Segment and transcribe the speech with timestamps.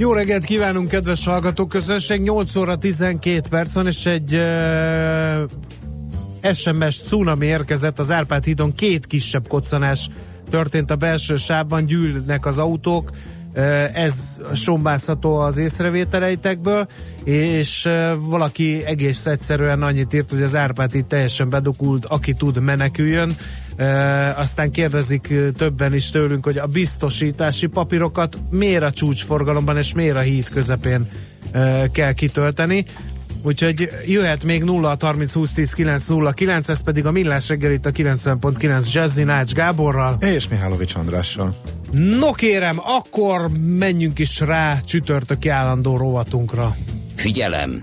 [0.00, 2.20] Jó reggelt kívánunk, kedves hallgatóközönség!
[2.20, 5.50] 8 óra 12 perc van, és egy uh,
[6.54, 8.74] SMS cunami érkezett az Árpád hídon.
[8.74, 10.08] Két kisebb koccanás
[10.50, 13.10] történt a belső sávban, gyűlnek az autók,
[13.94, 16.88] ez sombázható az észrevételeitekből,
[17.24, 23.30] és valaki egész egyszerűen annyit írt, hogy az Árpád itt teljesen bedokult, aki tud meneküljön,
[24.36, 30.20] aztán kérdezik többen is tőlünk, hogy a biztosítási papírokat miért a csúcsforgalomban és miért a
[30.20, 31.08] híd közepén
[31.92, 32.84] kell kitölteni.
[33.42, 37.72] Úgyhogy jöhet még 0 30 20 10 9 0 9, ez pedig a millás reggel
[37.72, 40.16] itt a 90.9 Jazzy Nács Gáborral.
[40.20, 41.54] És Mihálovics Andrással.
[41.92, 46.76] No kérem, akkor menjünk is rá csütörtöki állandó rovatunkra.
[47.14, 47.82] Figyelem!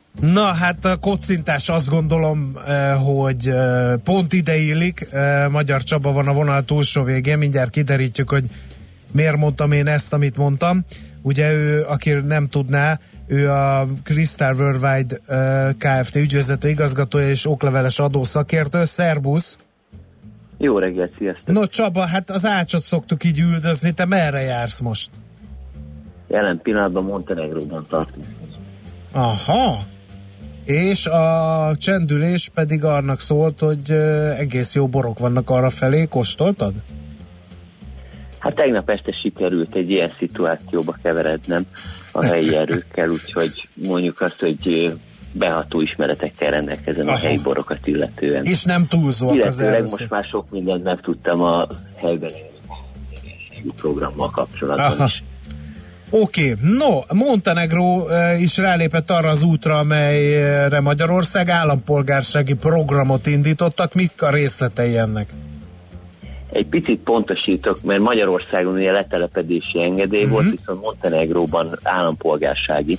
[0.19, 5.07] Na hát a kocintás azt gondolom, eh, hogy eh, pont ide illik.
[5.11, 8.45] Eh, Magyar Csaba van a vonal túlsó végén, mindjárt kiderítjük, hogy
[9.13, 10.85] miért mondtam én ezt, amit mondtam.
[11.21, 15.17] Ugye ő, aki nem tudná, ő a Crystal Worldwide
[15.77, 16.15] Kft.
[16.15, 18.83] ügyvezető igazgatója és okleveles adószakértő.
[18.83, 19.57] Szerbusz!
[20.57, 21.55] Jó reggelt, sziasztok!
[21.55, 25.09] No Csaba, hát az ácsot szoktuk így üldözni, te merre jársz most?
[26.27, 28.25] Jelen pillanatban Montenegróban tartunk.
[29.11, 29.79] Aha,
[30.65, 33.91] és a csendülés pedig annak szólt, hogy
[34.37, 36.73] egész jó borok vannak arra felé, kóstoltad?
[38.39, 41.65] Hát tegnap este sikerült egy ilyen szituációba keverednem
[42.11, 44.93] a helyi erőkkel, úgyhogy mondjuk azt, hogy
[45.31, 47.15] beható ismeretekkel rendelkezem Aha.
[47.15, 48.45] a helyi borokat illetően.
[48.45, 52.31] És nem túlzóak az most már sok mindent megtudtam a helyben
[53.75, 55.05] programmal kapcsolatban Aha.
[55.05, 55.23] is.
[56.13, 56.75] Oké, okay.
[56.77, 58.05] no, Montenegro
[58.39, 63.93] is rálépett arra az útra, amelyre Magyarország állampolgársági programot indítottak.
[63.93, 65.29] Mik a részletei ennek?
[66.51, 70.35] Egy picit pontosítok, mert Magyarországon ugye letelepedési engedély uh-huh.
[70.35, 72.97] volt, viszont Montenegróban állampolgársági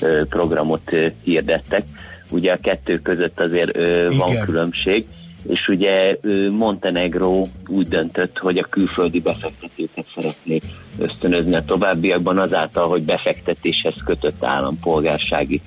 [0.00, 1.82] ö, programot ö, hirdettek.
[2.30, 5.06] Ugye a kettő között azért ö, van különbség
[5.48, 6.16] és ugye
[6.50, 10.60] Montenegro úgy döntött, hogy a külföldi befektetőket szeretné
[10.98, 15.60] ösztönözni a továbbiakban azáltal, hogy befektetéshez kötött állampolgársági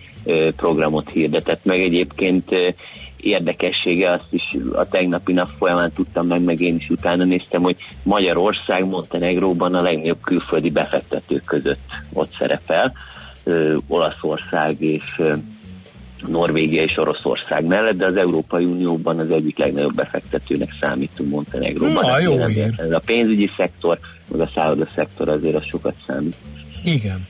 [0.55, 1.81] programot hirdetett meg.
[1.81, 2.49] Egyébként
[3.17, 7.75] érdekessége, azt is a tegnapi nap folyamán tudtam meg, meg én is utána néztem, hogy
[8.03, 12.93] Magyarország Montenegróban a legnagyobb külföldi befektetők között ott szerepel.
[13.87, 15.21] Olaszország és
[16.27, 22.05] Norvégia és Oroszország mellett, de az Európai Unióban az egyik legnagyobb befektetőnek számítunk Montenegróban.
[22.05, 22.37] Na, jó
[22.77, 23.99] Ez a pénzügyi szektor,
[24.31, 26.37] meg a szálloda szektor azért az sokat számít.
[26.83, 27.27] Igen.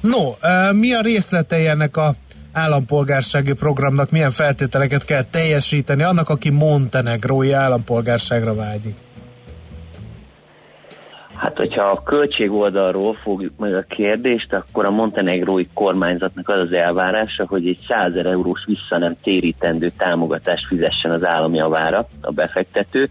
[0.00, 0.34] No,
[0.72, 2.14] mi a részletei ennek a
[2.52, 8.96] állampolgársági programnak, milyen feltételeket kell teljesíteni annak, aki montenegrói állampolgárságra vágyik?
[11.36, 16.72] Hát, hogyha a költség oldalról fogjuk meg a kérdést, akkor a montenegrói kormányzatnak az az
[16.72, 23.08] elvárása, hogy egy 100 eurós vissza nem térítendő támogatást fizessen az állam javára a befektető,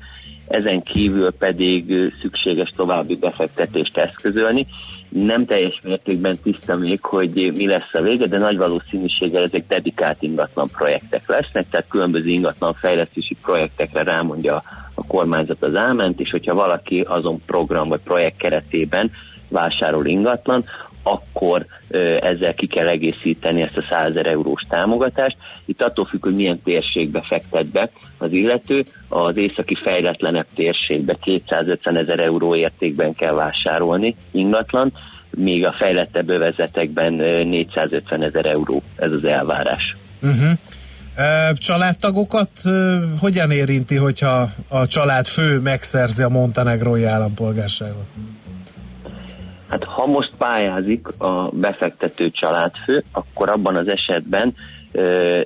[0.47, 4.67] ezen kívül pedig szükséges további befektetést eszközölni.
[5.09, 10.21] Nem teljes mértékben tiszta még, hogy mi lesz a vége, de nagy valószínűséggel ezek dedikált
[10.21, 14.63] ingatlan projektek lesznek, tehát különböző ingatlan fejlesztési projektekre rámondja
[14.93, 19.11] a kormányzat az elment, és hogyha valaki azon program vagy projekt keretében
[19.47, 20.63] vásárol ingatlan,
[21.07, 21.65] akkor
[22.21, 25.37] ezzel ki kell egészíteni ezt a 100 eurós támogatást.
[25.65, 28.83] Itt attól függ, hogy milyen térségbe fektet be az illető.
[29.07, 34.93] Az északi fejletlenebb térségbe 250 ezer euró értékben kell vásárolni ingatlan,
[35.29, 39.95] míg a fejlettebb övezetekben 450 ezer euró ez az elvárás.
[40.21, 40.51] Uh-huh.
[41.53, 42.49] Családtagokat
[43.19, 48.05] hogyan érinti, hogyha a család fő megszerzi a montenegrói állampolgárságot?
[49.69, 54.53] Hát ha most pályázik a befektető családfő, akkor abban az esetben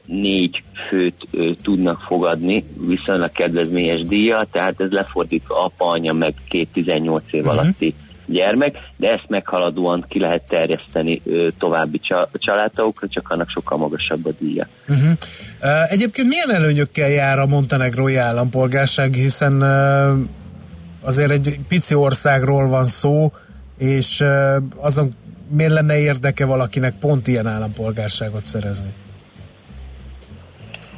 [0.05, 1.27] négy főt
[1.61, 7.59] tudnak fogadni viszonylag kedvezményes díja, tehát ez lefordítva apa, anya, meg két 18 év uh-huh.
[7.59, 7.95] alatti
[8.25, 11.21] gyermek, de ezt meghaladóan ki lehet terjeszteni
[11.57, 12.01] további
[12.33, 14.67] családokra, csak annak sokkal magasabb a díja.
[14.87, 15.09] Uh-huh.
[15.61, 19.61] Uh, egyébként milyen előnyökkel jár a montenegrói állampolgárság, hiszen
[21.01, 23.31] azért egy pici országról van szó,
[23.79, 24.23] és
[24.75, 25.15] azon
[25.51, 28.93] miért lenne érdeke valakinek pont ilyen állampolgárságot szerezni?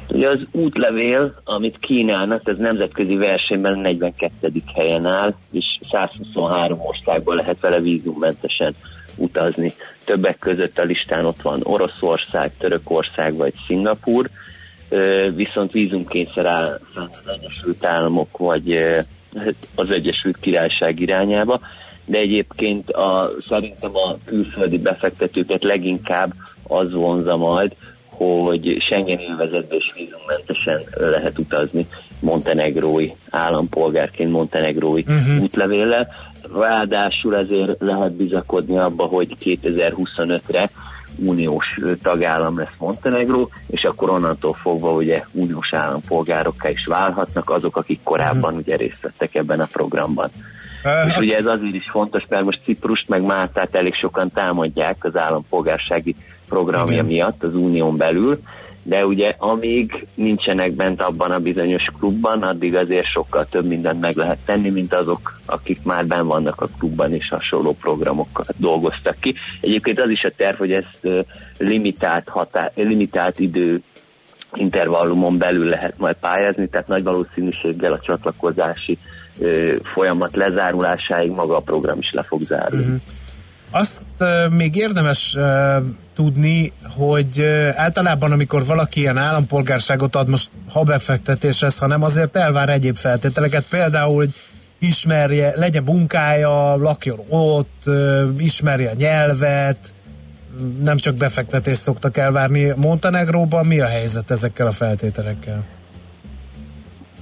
[0.08, 4.52] Ugye az útlevél, amit kínálnak, ez nemzetközi versenyben 42.
[4.74, 8.74] helyen áll, és 123 országból lehet vele vízummentesen
[9.16, 9.70] utazni.
[10.04, 14.28] Többek között a listán ott van Oroszország, Törökország vagy Szingapur,
[15.34, 18.72] viszont vízumkényszer áll az Egyesült Államok vagy
[19.74, 21.60] az Egyesült Királyság irányába,
[22.04, 26.32] de egyébként a, szerintem a külföldi befektetőket leginkább
[26.62, 27.74] az vonza majd,
[28.16, 31.86] hogy Schengen élvezetben és vízummentesen lehet utazni
[32.20, 35.42] montenegrói állampolgárként, montenegrói uh-huh.
[35.42, 36.08] útlevéllel.
[36.54, 40.70] Ráadásul ezért lehet bizakodni abba, hogy 2025-re
[41.16, 48.00] uniós tagállam lesz Montenegró, és akkor onnantól fogva ugye uniós állampolgárokká is válhatnak azok, akik
[48.02, 48.58] korábban uh-huh.
[48.58, 50.30] ugye részt vettek ebben a programban.
[50.84, 55.04] Uh, és ugye ez azért is fontos, mert most Ciprust meg Máltát elég sokan támadják
[55.04, 56.14] az állampolgársági
[56.48, 57.04] programja Igen.
[57.04, 58.38] miatt az unión belül,
[58.82, 64.16] de ugye amíg nincsenek bent abban a bizonyos klubban, addig azért sokkal több mindent meg
[64.16, 69.34] lehet tenni, mint azok, akik már ben vannak a klubban és hasonló programokat dolgoztak ki.
[69.60, 71.26] Egyébként az is a terv, hogy ezt
[71.58, 73.82] limitált, hatá- limitált idő
[74.54, 79.21] intervallumon belül lehet majd pályázni, tehát nagy valószínűséggel a csatlakozási ö,
[79.94, 82.84] folyamat lezárulásáig maga a program is le fog zárulni.
[82.84, 83.00] Uh-huh.
[83.70, 84.02] Azt
[84.50, 85.36] még érdemes
[86.14, 87.42] tudni, hogy
[87.74, 94.14] általában amikor valaki ilyen állampolgárságot ad, most ha befektetéshez, hanem azért elvár egyéb feltételeket, például,
[94.14, 94.34] hogy
[94.78, 97.82] ismerje, legyen munkája, lakjon ott,
[98.38, 99.92] ismerje a nyelvet,
[100.82, 102.72] nem csak befektetést szoktak elvárni.
[102.76, 105.64] Montenegróban mi a helyzet ezekkel a feltételekkel?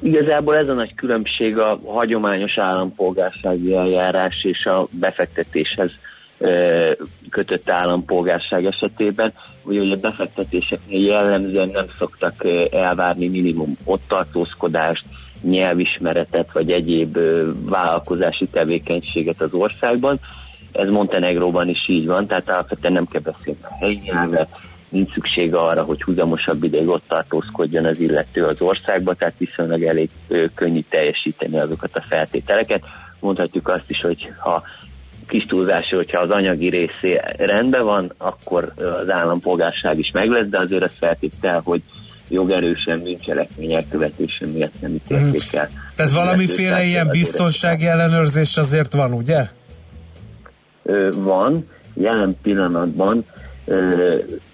[0.02, 5.90] Igazából ez a nagy különbség a hagyományos állampolgársági eljárás és a befektetéshez
[7.30, 9.32] kötött állampolgárság esetében,
[9.62, 15.04] hogy a befektetéseknél jellemzően nem szoktak elvárni minimum ott tartózkodást,
[15.42, 17.18] nyelvismeretet vagy egyéb
[17.64, 20.20] vállalkozási tevékenységet az országban.
[20.72, 24.48] Ez Montenegróban is így van, tehát alapvetően nem kell beszélni a helyi nyelvet,
[24.90, 30.10] nincs szüksége arra, hogy húzamosabb ideig ott tartózkodjon az illető az országba, tehát viszonylag elég
[30.54, 32.82] könnyű teljesíteni azokat a feltételeket.
[33.20, 34.62] Mondhatjuk azt is, hogy ha
[35.28, 38.72] kis túlzásra, hogyha az anyagi részé rendben van, akkor
[39.02, 41.82] az állampolgárság is meg lesz, de azért az feltétel, hogy
[42.28, 45.68] jogerősen bűncselekmény elkövetése miatt nem ítélték el.
[45.96, 49.48] Tehát valamiféle ilyen biztonsági ellenőrzés azért van, ugye?
[51.16, 51.68] Van.
[51.94, 53.24] Jelen pillanatban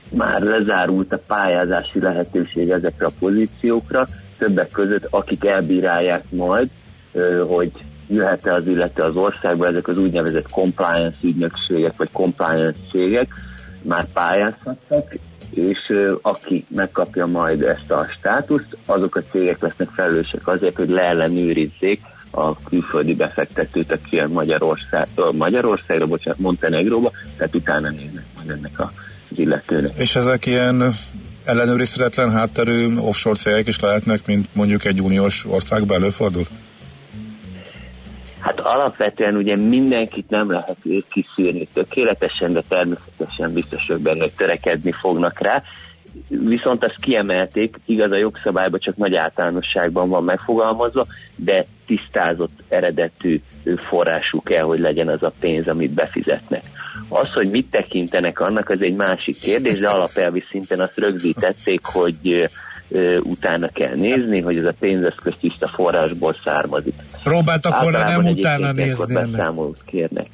[0.09, 4.07] már lezárult a pályázási lehetőség ezekre a pozíciókra,
[4.39, 6.69] többek között akik elbírálják majd,
[7.47, 7.73] hogy
[8.09, 13.29] jöhet-e az illető az országba, ezek az úgynevezett compliance ügynökségek, vagy compliance cégek
[13.83, 15.15] már pályázhattak,
[15.51, 15.93] és
[16.23, 22.55] aki megkapja majd ezt a státuszt, azok a cégek lesznek felelősek azért, hogy leellenőrizzék a
[22.55, 28.93] külföldi befektetőt, aki jön Magyarország, Magyarországra, bocsánat, Montenegróba, tehát utána néznek majd ennek a
[29.39, 29.99] illetőnek.
[29.99, 30.83] És ezek ilyen
[31.45, 36.45] ellenőrizhetetlen hátterű offshore cégek is lehetnek, mint mondjuk egy uniós országban előfordul?
[38.39, 40.77] Hát alapvetően ugye mindenkit nem lehet
[41.09, 45.63] kiszűrni tökéletesen, de természetesen biztosak benne, hogy törekedni fognak rá.
[46.29, 53.41] Viszont azt kiemelték, igaz a jogszabályban csak nagy általánosságban van megfogalmazva, de tisztázott eredetű
[53.89, 56.63] forrású kell, hogy legyen az a pénz, amit befizetnek.
[57.09, 62.51] Az, hogy mit tekintenek annak, az egy másik kérdés, de alapelvi szinten azt rögzítették, hogy
[63.21, 66.95] utána kell nézni, hogy ez a pénzeszköz tiszta forrásból származik.
[67.23, 70.27] Próbáltak volna nem utána nézni Beszámolót kérnek.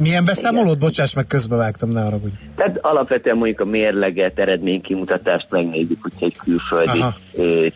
[0.00, 0.76] Milyen beszámolót?
[0.76, 0.78] Igen.
[0.78, 2.32] Bocsáss meg, közbevágtam, ne arra úgy.
[2.56, 7.14] Tehát alapvetően mondjuk a mérleget, eredménykimutatást megnézzük, hogyha egy külföldi Aha.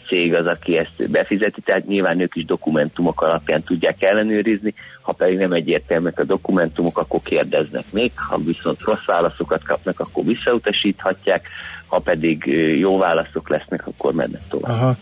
[0.07, 5.39] cég az, aki ezt befizeti, tehát nyilván ők is dokumentumok alapján tudják ellenőrizni, ha pedig
[5.39, 11.49] nem egyértelműek a dokumentumok, akkor kérdeznek még, ha viszont rossz válaszokat kapnak, akkor visszautasíthatják,
[11.87, 12.45] ha pedig
[12.79, 14.73] jó válaszok lesznek, akkor mennek tovább.
[14.73, 14.97] Aha.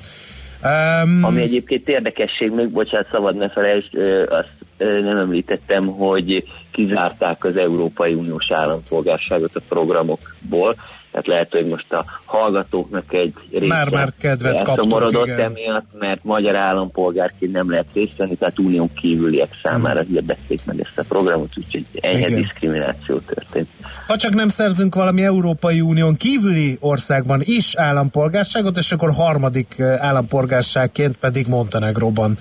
[0.65, 1.25] Um...
[1.25, 3.97] Ami egyébként érdekesség, még bocsánat, szabad ne felejtsd,
[4.29, 10.75] azt nem említettem, hogy kizárták az Európai Uniós állampolgárságot a programokból,
[11.13, 16.57] tehát lehet, hogy most a hallgatóknak egy része már, már kedvet kaptunk, emiatt, mert magyar
[16.57, 20.13] állampolgárként nem lehet részt venni, tehát unión kívüliek számára hmm.
[20.13, 22.41] hirdették meg ezt a programot, úgyhogy enyhe Igen.
[22.41, 23.69] diszkrimináció történt.
[24.07, 31.17] Ha csak nem szerzünk valami Európai Unión kívüli országban is állampolgárságot, és akkor harmadik állampolgárságként
[31.17, 32.37] pedig Montenegróban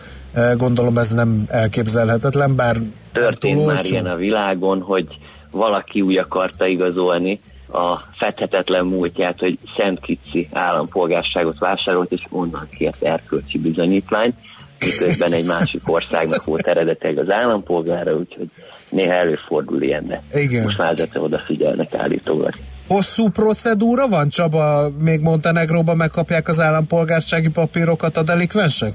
[0.58, 2.78] gondolom ez nem elképzelhetetlen, bár
[3.12, 5.08] Történt már ilyen a világon, hogy
[5.52, 7.40] valaki úgy akarta igazolni
[7.72, 14.36] a fedhetetlen múltját, hogy Szent Kicsi állampolgárságot vásárolt, és onnan kért erkölcsi bizonyítványt,
[14.80, 18.50] miközben egy másik országnak volt eredetileg az állampolgára, úgyhogy
[18.90, 20.64] néha előfordul ilyen, de Igen.
[20.64, 22.54] most már ezekre odafigyelnek állítólag.
[22.88, 24.90] Hosszú procedúra van, Csaba?
[25.00, 28.94] Még Montenegróban megkapják az állampolgársági papírokat a delikvensek?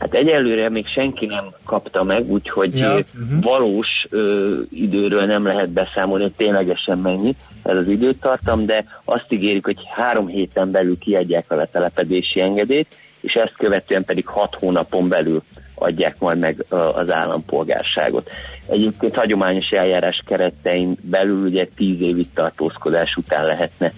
[0.00, 2.94] Hát egyelőre még senki nem kapta meg, úgyhogy ja.
[2.94, 3.40] uh-huh.
[3.40, 9.64] valós ö, időről nem lehet beszámolni, hogy ténylegesen mennyi ez az időtartam, de azt ígérik,
[9.64, 15.42] hogy három héten belül kiadják a letelepedési engedélyt, és ezt követően pedig hat hónapon belül
[15.74, 16.64] adják majd meg
[16.94, 18.30] az állampolgárságot.
[18.66, 23.92] Egyébként hagyományos eljárás keretein belül ugye tíz évi tartózkodás után lehetne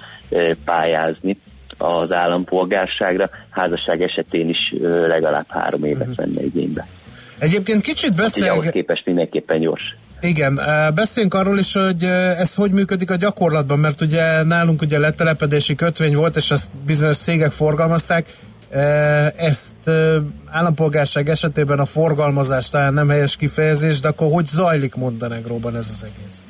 [0.64, 1.36] pályázni
[1.82, 4.74] az állampolgárságra, házasság esetén is
[5.06, 6.16] legalább három évet uh-huh.
[6.16, 6.86] venne igénybe.
[7.38, 8.46] Egyébként kicsit beszél...
[8.46, 9.96] Hát, ahhoz képest mindenképpen gyors.
[10.20, 10.60] Igen,
[10.94, 12.04] beszéljünk arról is, hogy
[12.38, 17.16] ez hogy működik a gyakorlatban, mert ugye nálunk ugye letelepedési kötvény volt, és ezt bizonyos
[17.16, 18.36] cégek forgalmazták,
[19.36, 19.90] ezt
[20.50, 26.04] állampolgárság esetében a forgalmazás talán nem helyes kifejezés, de akkor hogy zajlik Montenegróban ez az
[26.04, 26.42] egész?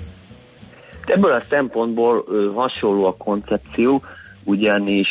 [1.07, 2.25] Ebből a szempontból
[2.55, 4.03] hasonló a koncepció,
[4.45, 5.09] ugyanis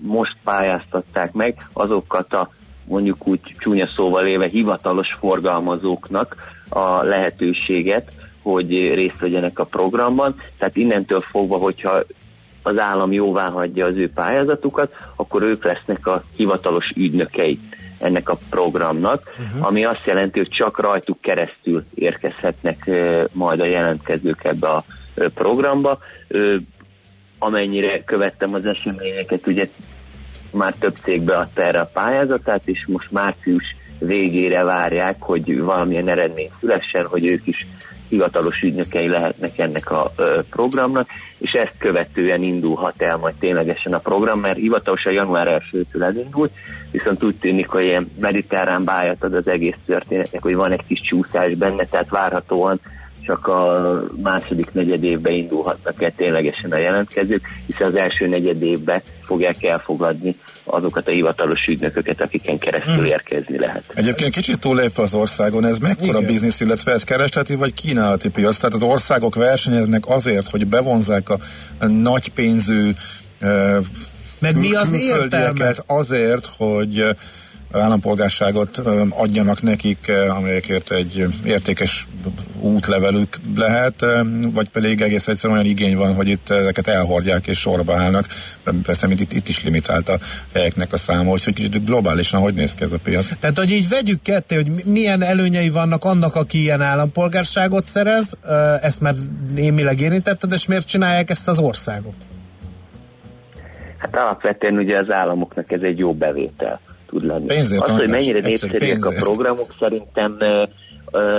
[0.00, 2.50] most pályáztatták meg azokat a
[2.84, 6.36] mondjuk úgy csúnya szóval éve hivatalos forgalmazóknak
[6.68, 10.34] a lehetőséget, hogy részt vegyenek a programban.
[10.58, 12.02] Tehát innentől fogva, hogyha
[12.62, 17.58] az állam jóvá hagyja az ő pályázatukat, akkor ők lesznek a hivatalos ügynökei
[17.98, 19.66] ennek a programnak, uh-huh.
[19.66, 22.90] ami azt jelenti, hogy csak rajtuk keresztül érkezhetnek
[23.32, 24.84] majd a jelentkezők ebbe a
[25.34, 25.98] programba
[27.38, 29.68] amennyire követtem az eseményeket, ugye
[30.50, 36.50] már több cég beadta erre a pályázatát, és most március végére várják, hogy valamilyen eredmény
[36.60, 37.66] szülessen, hogy ők is
[38.08, 40.12] hivatalos ügynökei lehetnek ennek a
[40.50, 46.52] programnak, és ezt követően indulhat el majd ténylegesen a program, mert hivatalosan január 1-től elindult,
[46.90, 51.00] viszont úgy tűnik, hogy ilyen mediterrán bájat ad az egész történetnek, hogy van egy kis
[51.00, 52.80] csúszás benne, tehát várhatóan
[53.28, 59.02] csak a második negyed évben indulhatnak el ténylegesen a jelentkezők, hiszen az első negyed évben
[59.24, 63.04] fogják elfogadni azokat a hivatalos ügynököket, akiken keresztül hmm.
[63.04, 63.84] érkezni lehet.
[63.94, 66.32] Egyébként kicsit túlépve az országon, ez mekkora Igen.
[66.32, 68.56] biznisz, illetve ez keresleti vagy kínálati piac?
[68.56, 72.90] Tehát az országok versenyeznek azért, hogy bevonzák a nagy pénzű
[74.38, 75.74] meg mi az értelme?
[75.86, 77.16] Azért, hogy
[77.72, 82.06] állampolgárságot adjanak nekik, amelyekért egy értékes
[82.60, 84.04] útlevelük lehet,
[84.52, 88.26] vagy pedig egész egyszerűen olyan igény van, hogy itt ezeket elhordják és sorba állnak.
[88.82, 90.18] Persze, mint itt, itt is limitált a
[90.54, 93.38] helyeknek a száma, hogy kicsit globálisan hogy néz ki ez a piac.
[93.38, 98.38] Tehát, hogy így vegyük ketté, hogy milyen előnyei vannak annak, aki ilyen állampolgárságot szerez,
[98.80, 99.14] ezt már
[99.54, 102.14] némileg érintetted, és miért csinálják ezt az országok?
[103.98, 107.46] Hát alapvetően ugye az államoknak ez egy jó bevétel tud lenni.
[107.46, 110.38] Pénzért az, hogy mennyire népszerűek a programok, szerintem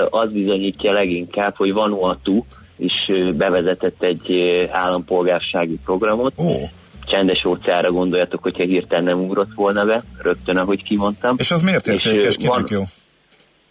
[0.09, 2.45] az bizonyítja leginkább, hogy Vanuatu
[2.77, 2.93] is
[3.35, 4.31] bevezetett egy
[4.71, 6.33] állampolgársági programot.
[6.35, 6.61] Oh.
[7.05, 11.35] Csendes óceára gondoljatok, hogyha hirtelen nem ugrott volna be, rögtön, ahogy kimondtam.
[11.37, 12.65] És az miért értékes, kinek van...
[12.69, 12.83] jó?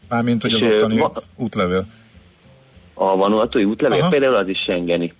[0.08, 1.12] Mármint, hogy az ottani va...
[1.36, 1.86] útlevél.
[3.00, 4.08] A Vanuatu útlevél Aha.
[4.08, 5.12] például az is Schengeni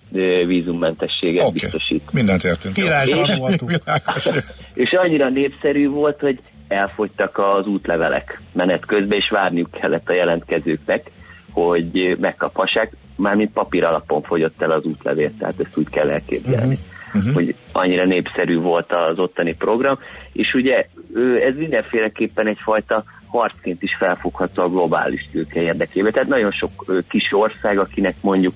[0.45, 1.53] vízummentességet okay.
[1.53, 2.11] biztosít.
[2.11, 2.73] Mindent értünk.
[2.75, 4.29] Király, és,
[4.83, 11.11] és annyira népszerű volt, hogy elfogytak az útlevelek menet közben, és várniuk kellett a jelentkezőknek,
[11.51, 16.77] hogy megkaphassák, mármint papír alapon fogyott el az útlevél, tehát ezt úgy kell elképzelni.
[17.13, 17.33] Uh-huh.
[17.33, 19.99] hogy annyira népszerű volt az ottani program,
[20.33, 20.87] és ugye
[21.47, 26.11] ez mindenféleképpen egyfajta harcként is felfogható a globális tőke érdekében.
[26.11, 28.53] Tehát nagyon sok kis ország, akinek mondjuk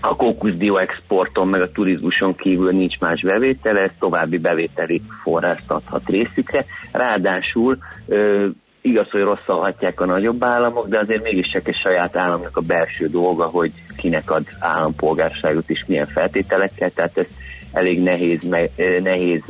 [0.00, 6.08] a kókuszdió exporton, meg a turizmuson kívül nincs más bevétele, ez további bevételi forrást adhat
[6.08, 6.64] részükre.
[6.92, 7.78] Ráadásul
[8.80, 13.08] igaz, hogy rosszalhatják a nagyobb államok, de azért mégis csak egy saját államnak a belső
[13.08, 17.26] dolga, hogy kinek ad állampolgárságot és milyen feltételekkel, tehát ez
[17.74, 18.40] elég nehéz,
[19.02, 19.42] nehéz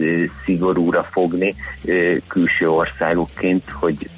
[0.44, 1.54] szigorúra fogni
[2.28, 4.08] külső országokként, hogy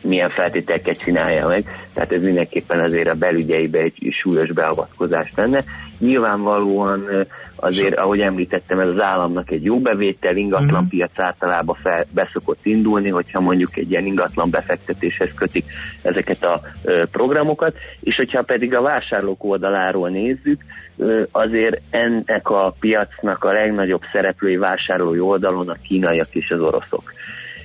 [0.00, 5.64] milyen feltételeket csinálja meg, tehát ez mindenképpen azért a belügyeibe egy súlyos beavatkozás lenne,
[6.02, 7.26] Nyilvánvalóan
[7.62, 13.08] azért, ahogy említettem, ez az államnak egy jó bevétel, ingatlan piac általában fel, beszokott indulni,
[13.08, 15.64] hogyha mondjuk egy ilyen ingatlan befektetéshez kötik
[16.02, 20.62] ezeket a ö, programokat, és hogyha pedig a vásárlók oldaláról nézzük,
[20.96, 27.12] ö, azért ennek a piacnak a legnagyobb szereplői vásárlói oldalon a kínaiak és az oroszok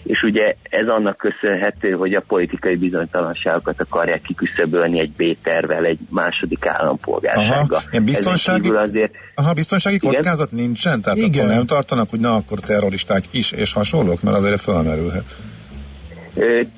[0.07, 6.65] és ugye ez annak köszönhető, hogy a politikai bizonytalanságokat akarják kiküszöbölni egy B-tervel, egy második
[6.65, 7.81] állampolgársággal.
[7.91, 10.65] Aha, biztonsági, azért, aha, biztonsági kockázat igen?
[10.65, 11.01] nincsen?
[11.01, 11.43] Tehát igen.
[11.43, 15.35] akkor nem tartanak, hogy na akkor terroristák is és hasonlók, mert azért felmerülhet.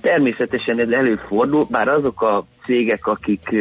[0.01, 3.55] Természetesen ez előfordul, bár azok a cégek, akik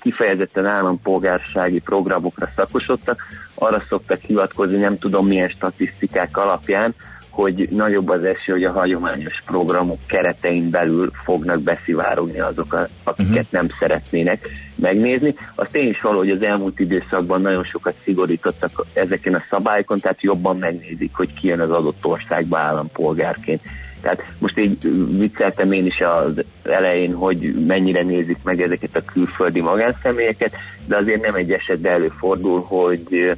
[0.00, 3.22] kifejezetten állampolgársági programokra szakosodtak,
[3.54, 6.94] arra szoktak hivatkozni, nem tudom milyen statisztikák alapján,
[7.42, 13.50] hogy nagyobb az esély, hogy a hagyományos programok keretein belül fognak beszivárogni azok, akiket uh-huh.
[13.50, 15.34] nem szeretnének megnézni.
[15.54, 20.22] Azt én is való, hogy az elmúlt időszakban nagyon sokat szigorítottak ezeken a szabályokon, tehát
[20.22, 23.60] jobban megnézik, hogy ki jön az adott országba állampolgárként.
[24.00, 24.78] Tehát most így
[25.18, 30.52] vicceltem én is az elején, hogy mennyire nézik meg ezeket a külföldi magánszemélyeket,
[30.86, 33.36] de azért nem egy esetben előfordul, hogy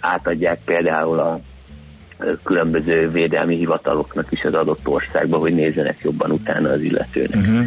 [0.00, 1.40] átadják például a
[2.44, 7.34] különböző védelmi hivataloknak is az adott országba, hogy nézzenek jobban utána az illetőnek.
[7.34, 7.66] Uh-huh.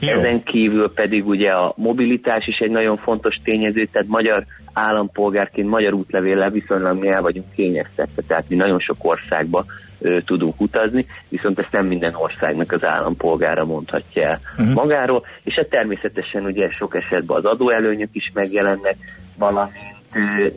[0.00, 0.08] Jó.
[0.08, 5.92] Ezen kívül pedig ugye a mobilitás is egy nagyon fontos tényező, tehát magyar állampolgárként, magyar
[5.92, 9.64] útlevéllel viszonylag mi el vagyunk kényeztetve, tehát mi nagyon sok országba
[9.98, 14.74] ö, tudunk utazni, viszont ezt nem minden országnak az állampolgára mondhatja el uh-huh.
[14.74, 18.96] magáról, és hát természetesen ugye sok esetben az adóelőnyök is megjelennek,
[19.36, 19.91] valamint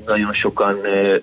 [0.06, 0.78] nagyon sokan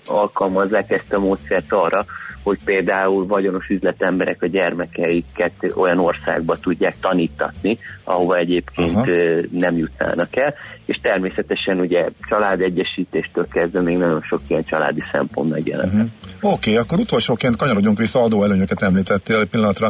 [0.06, 2.04] alkalmazzák ezt a módszert arra,
[2.42, 9.06] hogy például vagyonos üzletemberek a gyermekeiket olyan országba tudják tanítatni, ahova egyébként Aha.
[9.50, 10.54] nem jutnának el,
[10.86, 15.92] és természetesen ugye családegyesítéstől kezdve még nagyon sok ilyen családi szempont megjelent.
[15.92, 16.08] Uh-huh.
[16.40, 19.88] Oké, okay, akkor utolsóként kanyarodjunk vissza adóelőnyöket említettél egy pillanatra.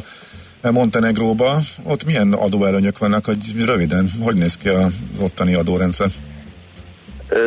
[0.70, 6.06] Montenegróba, ott milyen adóelőnyök vannak, hogy röviden, hogy néz ki az ottani adórendszer?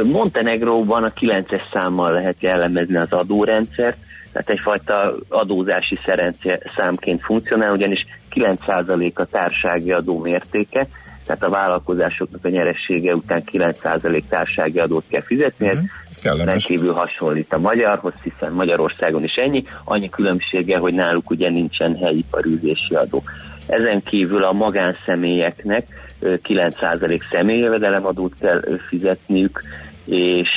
[0.04, 3.98] Montenegróban a 9-es számmal lehet jellemezni az adórendszert,
[4.32, 10.88] tehát egyfajta adózási szerencse számként funkcionál, ugyanis 9% a társági adó mértéke,
[11.26, 15.78] tehát a vállalkozásoknak a nyeressége után 9% társági adót kell fizetni, ez
[16.24, 16.46] uh-huh.
[16.46, 22.26] rendkívül hasonlít a magyarhoz, hiszen Magyarországon is ennyi, annyi különbsége, hogy náluk ugye nincsen helyi
[22.30, 23.24] parűzési adó.
[23.68, 25.88] Ezen kívül a magánszemélyeknek
[26.26, 29.64] 9% személyjövedelemadót kell fizetniük,
[30.06, 30.50] és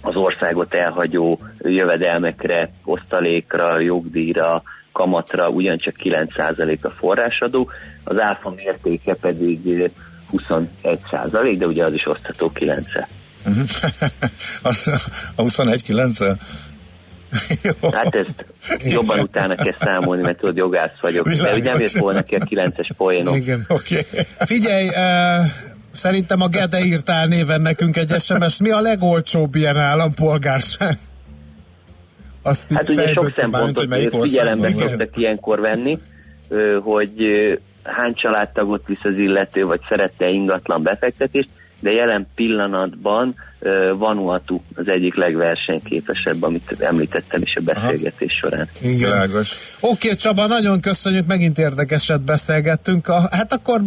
[0.00, 7.70] az országot elhagyó jövedelmekre, osztalékra, jogdíjra, kamatra ugyancsak 9% a forrásadó,
[8.04, 9.90] az áfa mértéke pedig
[10.32, 12.86] 21%, de ugye az is osztható 9
[15.34, 16.18] A 21 9
[17.92, 18.44] Hát ezt
[18.84, 21.28] jobban utána kell számolni, mert tudod, jogász vagyok.
[21.28, 21.52] Világos.
[21.52, 23.34] De ugye nem jött volna ki a 9-es poénom.
[23.34, 23.98] Igen, oké.
[24.10, 24.24] Okay.
[24.38, 25.46] Figyelj, uh,
[25.92, 30.98] szerintem a Gede írtál néven nekünk egy sms Mi a legolcsóbb ilyen állampolgárság?
[32.42, 35.98] Azt hát ugye sok szempontot figyelembe kezdtek ilyenkor venni,
[36.82, 37.12] hogy
[37.82, 41.48] hány családtagot visz az illető, vagy szerette ingatlan befektetést,
[41.80, 43.34] de jelen pillanatban
[43.96, 48.50] Vanuatu az egyik legversenyképesebb, amit említettem is a beszélgetés Aha.
[48.50, 48.68] során.
[48.80, 49.30] Igen.
[49.30, 49.46] Oké,
[49.80, 53.08] okay, Csaba, nagyon köszönjük, megint érdekeset beszélgettünk.
[53.08, 53.80] A, hát akkor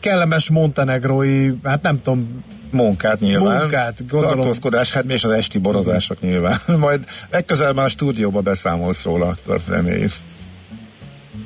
[0.00, 3.60] kellemes montenegrói, hát nem tudom, munkát nyilván.
[3.60, 4.36] Munkát, gondolom.
[4.36, 6.58] Tartózkodás, hát mi és az esti borozások nyilván.
[6.78, 10.12] Majd legközelebb a stúdióba beszámolsz róla, akkor reméljük.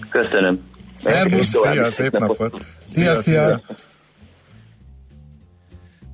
[0.09, 0.61] Köszönöm.
[0.97, 2.65] Szervusz, szia, szép napot.
[2.87, 3.21] Szia, szia.
[3.21, 3.63] szia.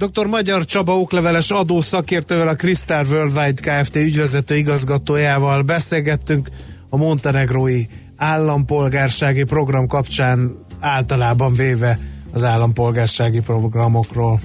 [0.00, 0.26] Dr.
[0.26, 3.96] Magyar Csaba okleveles adószakértővel, a Crystal Worldwide Kft.
[3.96, 6.48] ügyvezető igazgatójával beszélgettünk
[6.88, 7.86] a montenegrói
[8.16, 11.98] állampolgársági program kapcsán általában véve
[12.32, 14.40] az állampolgársági programokról.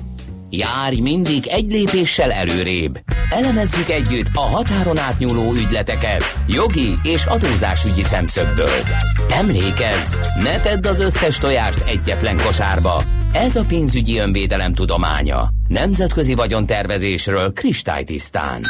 [0.58, 3.00] Járj mindig egy lépéssel előrébb.
[3.30, 8.80] Elemezzük együtt a határon átnyúló ügyleteket jogi és adózásügyi szemszögből.
[9.30, 13.04] Emlékezz, ne tedd az összes tojást egyetlen kosárba.
[13.34, 15.50] Ez a pénzügyi önvédelem tudománya.
[15.68, 18.62] Nemzetközi vagyontervezésről kristálytisztán.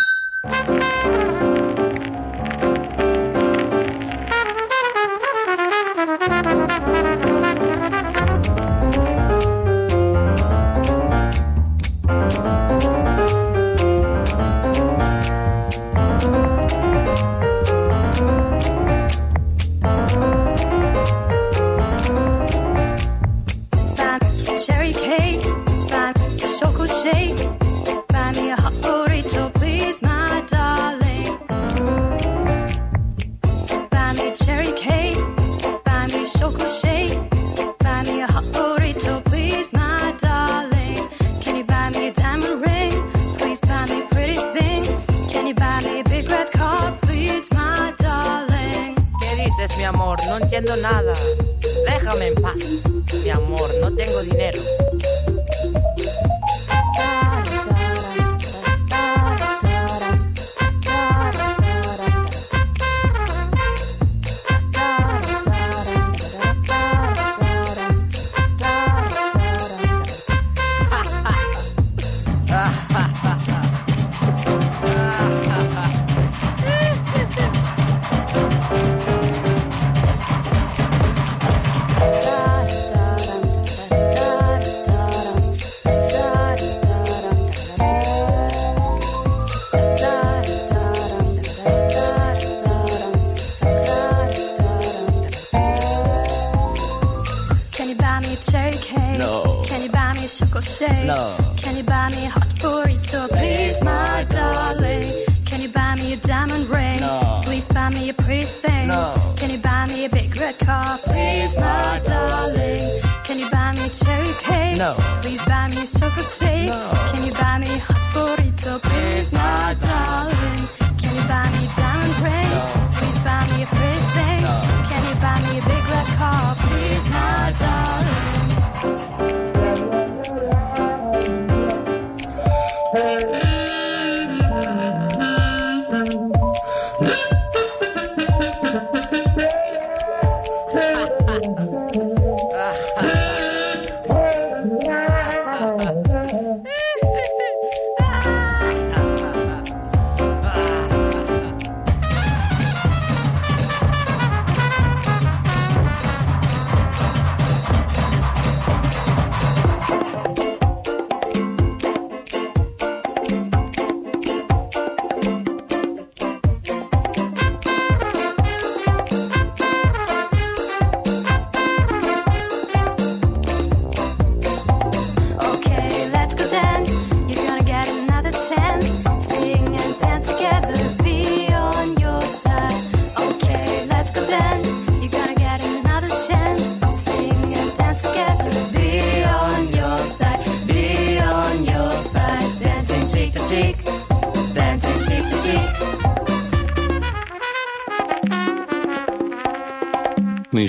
[110.45, 110.97] A car?
[110.99, 113.01] Please, my darling.
[113.23, 114.77] Can you buy me cherry cake?
[114.77, 114.93] No.
[115.21, 116.67] Please buy me chocolate shake.
[116.67, 117.09] No.
[117.11, 118.79] Can you buy me hot burrito?
[118.81, 120.34] Please, my darling.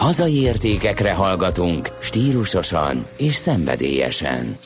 [0.00, 4.56] Hazai értékekre hallgatunk, stílusosan és szenvedélyesen.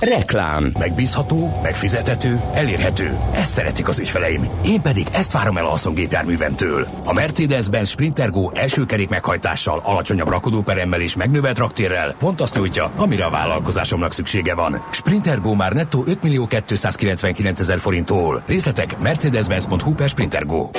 [0.00, 0.72] Reklám.
[0.78, 3.18] Megbízható, megfizethető, elérhető.
[3.32, 4.48] Ezt szeretik az ügyfeleim.
[4.64, 6.88] Én pedig ezt várom el a haszongépjárművemtől.
[7.04, 12.92] A Mercedes-Benz Sprinter Go első kerék meghajtással, alacsonyabb rakodóperemmel és megnövelt raktérrel pont azt nyújtja,
[12.96, 14.84] amire a vállalkozásomnak szüksége van.
[14.90, 18.42] Sprinter Go már nettó 5 millió 299 ezer forinttól.
[18.46, 20.70] Részletek mercedes-benz.hu per Sprinter Go.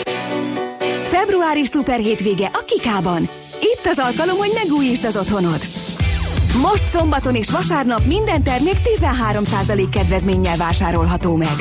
[1.04, 3.30] Februári szuper hétvége a Kikában.
[3.62, 5.60] Itt az alkalom, hogy megújítsd az otthonod.
[6.62, 11.56] Most szombaton és vasárnap minden termék 13% kedvezménnyel vásárolható meg.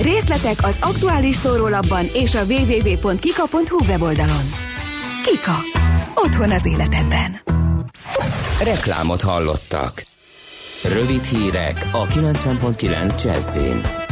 [0.00, 4.50] Részletek az aktuális szórólapban és a www.kika.hu weboldalon.
[5.24, 5.56] Kika.
[6.14, 7.40] Otthon az életedben.
[8.62, 10.06] Reklámot hallottak.
[10.84, 14.09] Rövid hírek a 90.9 Jazzin.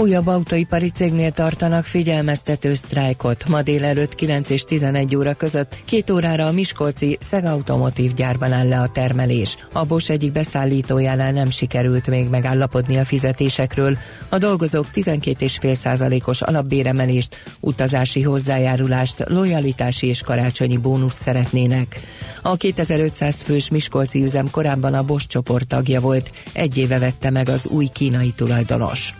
[0.00, 3.48] Újabb autóipari cégnél tartanak figyelmeztető sztrájkot.
[3.48, 8.68] Ma délelőtt 9 és 11 óra között két órára a Miskolci Szeg Automotív gyárban áll
[8.68, 9.56] le a termelés.
[9.72, 13.98] A Bosch egyik beszállítójánál nem sikerült még megállapodni a fizetésekről.
[14.28, 22.00] A dolgozók 12,5%-os alapbéremelést, utazási hozzájárulást, lojalitási és karácsonyi bónusz szeretnének.
[22.42, 27.48] A 2500 fős Miskolci üzem korábban a Bosch csoport tagja volt, egy éve vette meg
[27.48, 29.14] az új kínai tulajdonos.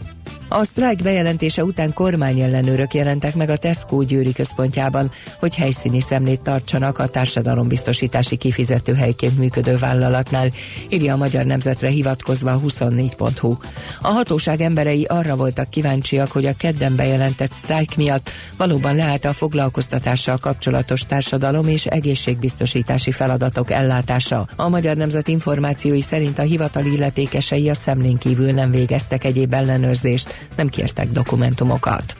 [0.52, 6.98] A sztrájk bejelentése után kormányellenőrök jelentek meg a Tesco győri központjában, hogy helyszíni szemlét tartsanak
[6.98, 10.50] a társadalombiztosítási kifizetőhelyként működő vállalatnál,
[10.88, 13.56] írja a Magyar Nemzetre hivatkozva a 24.hu.
[14.00, 19.32] A hatóság emberei arra voltak kíváncsiak, hogy a kedden bejelentett sztrájk miatt valóban lehet a
[19.32, 24.48] foglalkoztatással kapcsolatos társadalom és egészségbiztosítási feladatok ellátása.
[24.56, 30.19] A Magyar Nemzet információi szerint a hivatal illetékesei a szemlén kívül nem végeztek egyéb ellenőrzést,
[30.56, 32.16] nem kértek dokumentumokat.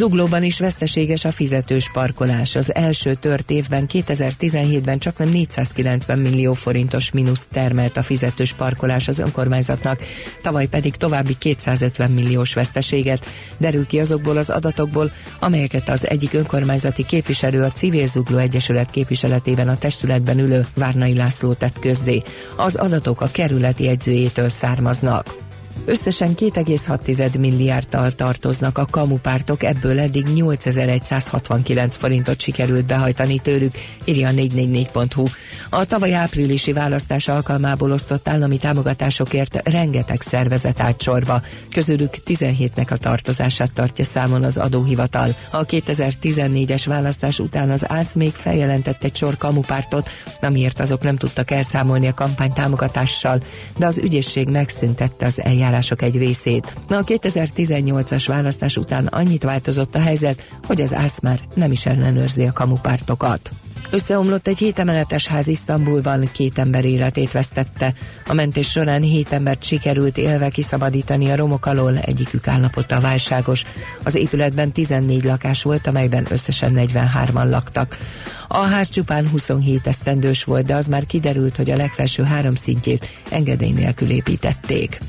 [0.00, 2.54] Zuglóban is veszteséges a fizetős parkolás.
[2.54, 9.08] Az első tört évben 2017-ben csak nem 490 millió forintos mínusz termelt a fizetős parkolás
[9.08, 10.02] az önkormányzatnak,
[10.42, 13.26] tavaly pedig további 250 milliós veszteséget.
[13.58, 19.68] Derül ki azokból az adatokból, amelyeket az egyik önkormányzati képviselő a Civil Zugló Egyesület képviseletében
[19.68, 22.22] a testületben ülő Várnai László tett közzé.
[22.56, 25.49] Az adatok a kerületi jegyzőjétől származnak.
[25.84, 34.32] Összesen 2,6 milliárdtal tartoznak a kamupártok, ebből eddig 8169 forintot sikerült behajtani tőlük, írja a
[34.32, 35.24] 444.hu.
[35.70, 42.96] A tavaly áprilisi választás alkalmából osztott állami támogatásokért rengeteg szervezet állt sorba, közülük 17-nek a
[42.96, 45.34] tartozását tartja számon az adóhivatal.
[45.50, 51.50] A 2014-es választás után az ÁSZ még feljelentett egy sor kamupártot, amiért azok nem tudtak
[51.50, 53.42] elszámolni a kampány támogatással,
[53.76, 55.40] de az ügyészség megszüntette az
[55.70, 56.74] eljárások egy részét.
[56.88, 62.46] A 2018-as választás után annyit változott a helyzet, hogy az ÁSZ már nem is ellenőrzi
[62.46, 63.50] a kamupártokat.
[63.90, 67.94] Összeomlott egy hétemeletes ház Isztambulban, két ember életét vesztette.
[68.26, 73.64] A mentés során hét embert sikerült élve kiszabadítani a romok alól, egyikük állapota válságos.
[74.02, 77.98] Az épületben 14 lakás volt, amelyben összesen 43-an laktak.
[78.48, 83.08] A ház csupán 27 esztendős volt, de az már kiderült, hogy a legfelső három szintjét
[83.30, 85.00] engedély nélkül építették.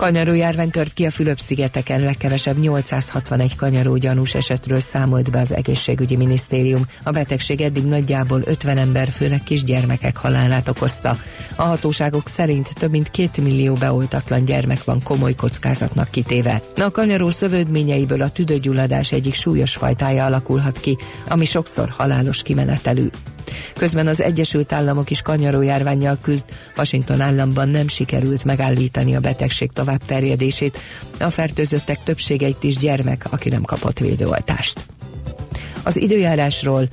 [0.00, 6.16] Kanyaró járvány tört ki a Fülöp-szigeteken, legkevesebb 861 kanyaró gyanús esetről számolt be az egészségügyi
[6.16, 6.86] minisztérium.
[7.02, 11.16] A betegség eddig nagyjából 50 ember, főleg kisgyermekek halálát okozta.
[11.56, 16.62] A hatóságok szerint több mint két millió beoltatlan gyermek van komoly kockázatnak kitéve.
[16.76, 20.96] A kanyaró szövődményeiből a tüdőgyulladás egyik súlyos fajtája alakulhat ki,
[21.28, 23.06] ami sokszor halálos kimenetelű.
[23.74, 26.44] Közben az Egyesült Államok is kanyaró járványjal küzd,
[26.76, 30.78] Washington államban nem sikerült megállítani a betegség tovább terjedését,
[31.18, 34.84] a fertőzöttek többségeit is gyermek, aki nem kapott védőoltást.
[35.82, 36.88] Az időjárásról.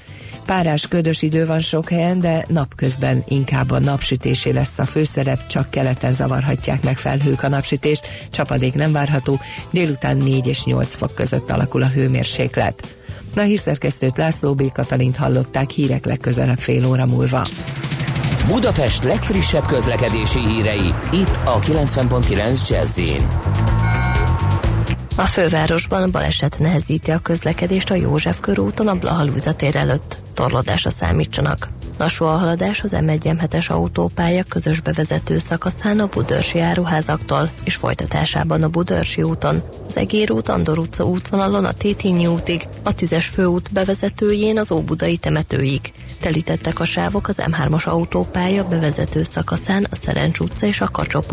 [0.46, 5.70] Párás ködös idő van sok helyen, de napközben inkább a napsütésé lesz a főszerep, csak
[5.70, 9.39] keleten zavarhatják meg felhők a napsütést, csapadék nem várható,
[9.72, 12.98] délután 4 és 8 fok között alakul a hőmérséklet.
[13.38, 14.71] A hírszerkesztőt László B.
[14.71, 17.47] Katalint hallották hírek legközelebb fél óra múlva.
[18.47, 23.00] Budapest legfrissebb közlekedési hírei, itt a 90.9 jazz
[25.15, 30.21] A fővárosban baleset nehezíti a közlekedést a József körúton a Blahalúza tér előtt.
[30.34, 31.77] Torlódásra számítsanak.
[31.98, 37.76] Lassú a haladás az m 1 es autópálya közös bevezető szakaszán a Budörsi áruházaktól és
[37.76, 43.26] folytatásában a Budörsi úton, az Egér út Andor utca útvonalon a Tétényi útig, a 10-es
[43.34, 45.94] főút bevezetőjén az Óbudai temetőig.
[46.20, 51.24] Telítettek a sávok az M3-as autópálya bevezető szakaszán a Szerencs utca és a kacsó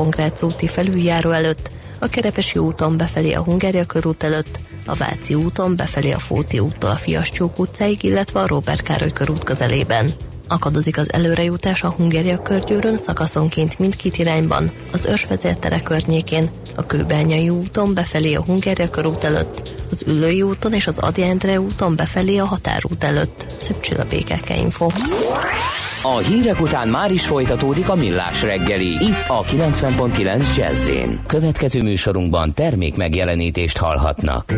[0.40, 6.12] úti felüljáró előtt, a Kerepesi úton befelé a Hungária körút előtt, a Váci úton befelé
[6.12, 10.14] a Fóti úttól a Fiascsók utcáig, illetve a Róbert Károly körút közelében.
[10.48, 17.94] Akadozik az előrejutás a Hungária körgyűrön szakaszonként mindkét irányban, az ősvezértere környékén, a Kőbányai úton
[17.94, 22.44] befelé a Hungária körút előtt, az Üllői úton és az Adi Endre úton befelé a
[22.44, 23.46] határút előtt.
[23.58, 24.86] Szép csilla BKK Info.
[26.02, 30.90] A hírek után már is folytatódik a millás reggeli, itt a 90.9 jazz
[31.26, 34.54] Következő műsorunkban termék megjelenítést hallhatnak.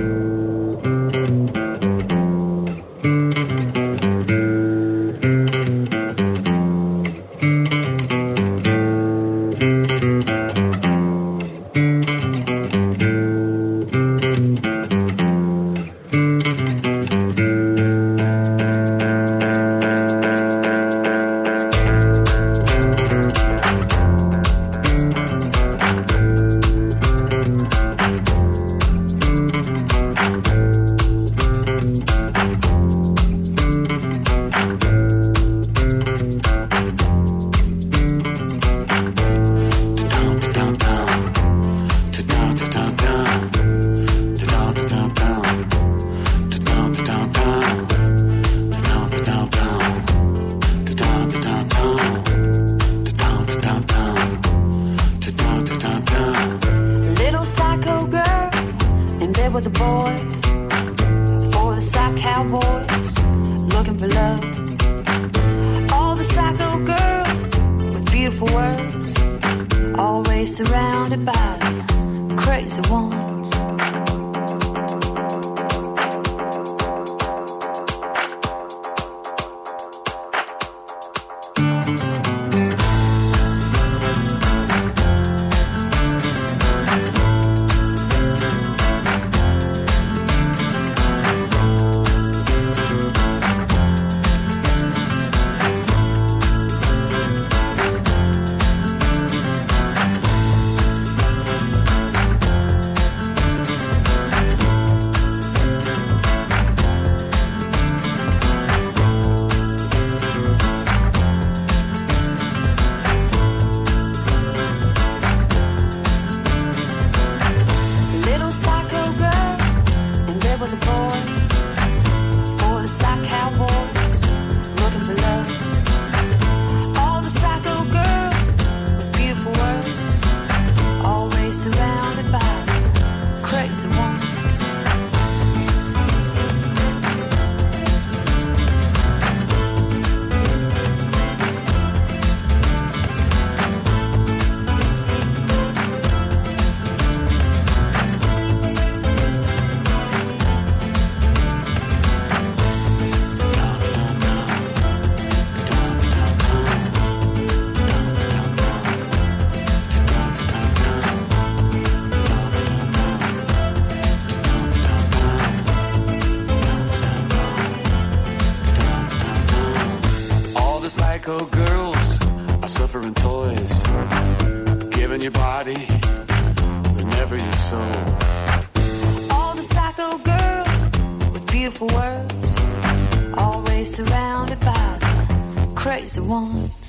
[185.87, 186.86] crazy ones.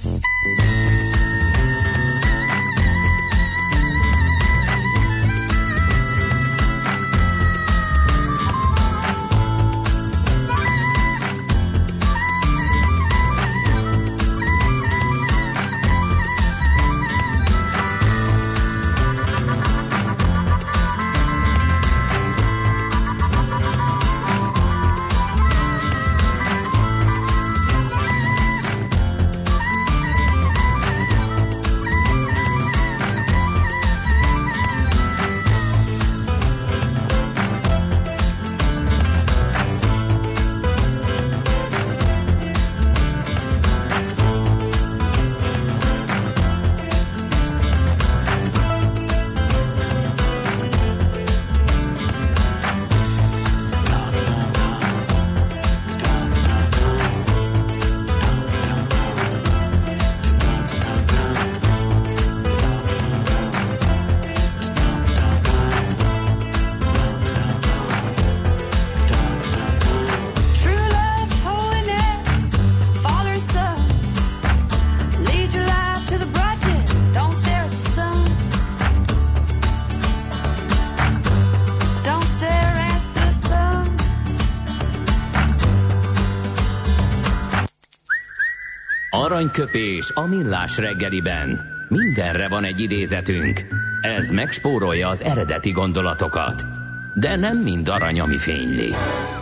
[89.47, 91.61] Aranyköpés a millás reggeliben.
[91.89, 93.65] Mindenre van egy idézetünk.
[94.01, 96.65] Ez megspórolja az eredeti gondolatokat.
[97.13, 98.89] De nem mind arany, ami fényli.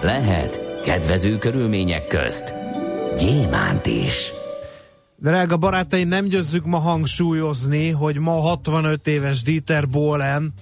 [0.02, 2.54] Lehet kedvező körülmények közt
[3.18, 4.34] gyémánt is.
[5.16, 10.54] Drága barátaim, nem győzzük ma hangsúlyozni, hogy ma 65 éves Dieter Bohlen,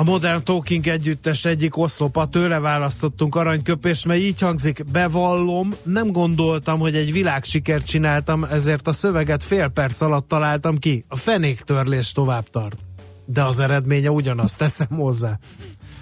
[0.00, 6.78] a Modern Talking együttes egyik oszlopa, tőle választottunk aranyköpést, mert így hangzik, bevallom, nem gondoltam,
[6.78, 11.04] hogy egy világsikert csináltam, ezért a szöveget fél perc alatt találtam ki.
[11.08, 12.76] A fenéktörlés tovább tart.
[13.24, 15.38] De az eredménye ugyanaz, teszem hozzá.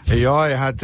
[0.07, 0.83] Jaj, hát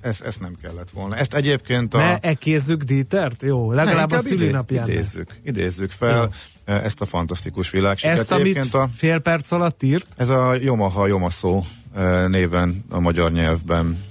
[0.00, 1.16] ezt, ezt nem kellett volna.
[1.16, 1.98] Ezt egyébként a...
[1.98, 3.42] Ne ekézzük Dietert?
[3.42, 4.84] Jó, legalább Ne, a szülinapján.
[4.84, 6.24] idé- Idézzük, idézzük fel Jó.
[6.64, 8.18] Ezt a fantasztikus világsikert.
[8.18, 10.06] Ezt, amit a, fél perc alatt írt?
[10.16, 14.02] ez a Yomaha Yomaszó eh, néven a magyar nyelvben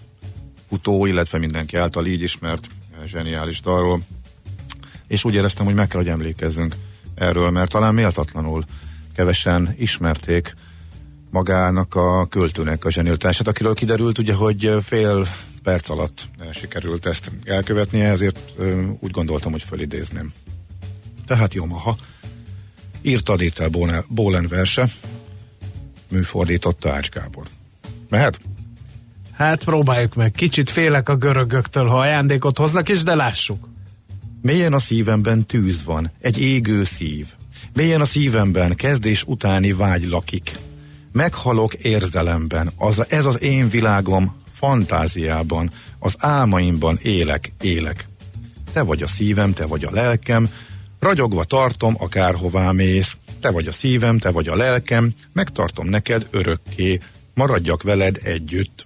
[0.69, 4.01] futó, illetve mindenki által így ismert eh, zseniális dalról.
[5.07, 6.75] És úgy éreztem, hogy meg kell, hogy emlékezzünk
[7.15, 8.63] erről, mert talán méltatlanul
[9.15, 10.55] kevesen ismerték
[11.29, 15.27] magának a költőnek a zseniltását, akiről kiderült ugye, hogy fél
[15.63, 18.61] perc alatt eh, sikerült ezt elkövetnie, ezért
[18.99, 20.33] úgy gondoltam, hogy fölidézném.
[21.25, 21.95] Tehát Yomaha
[23.03, 23.35] írta
[23.69, 24.87] Bohlen- Bohlen verse,
[26.07, 27.47] műfordította Ács Gábor.
[28.09, 28.39] Mehet?
[29.31, 30.31] Hát próbáljuk meg.
[30.31, 33.67] Kicsit félek a görögöktől, ha ajándékot hoznak is, de lássuk.
[34.41, 37.27] Mélyen a szívemben tűz van, egy égő szív.
[37.73, 40.57] Mélyen a szívemben kezdés utáni vágy lakik.
[41.11, 48.07] Meghalok érzelemben, az, ez az én világom fantáziában, az álmaimban élek, élek.
[48.73, 50.49] Te vagy a szívem, te vagy a lelkem,
[51.03, 53.17] ragyogva tartom, akárhová mész.
[53.39, 56.99] Te vagy a szívem, te vagy a lelkem, megtartom neked örökké,
[57.33, 58.85] maradjak veled együtt.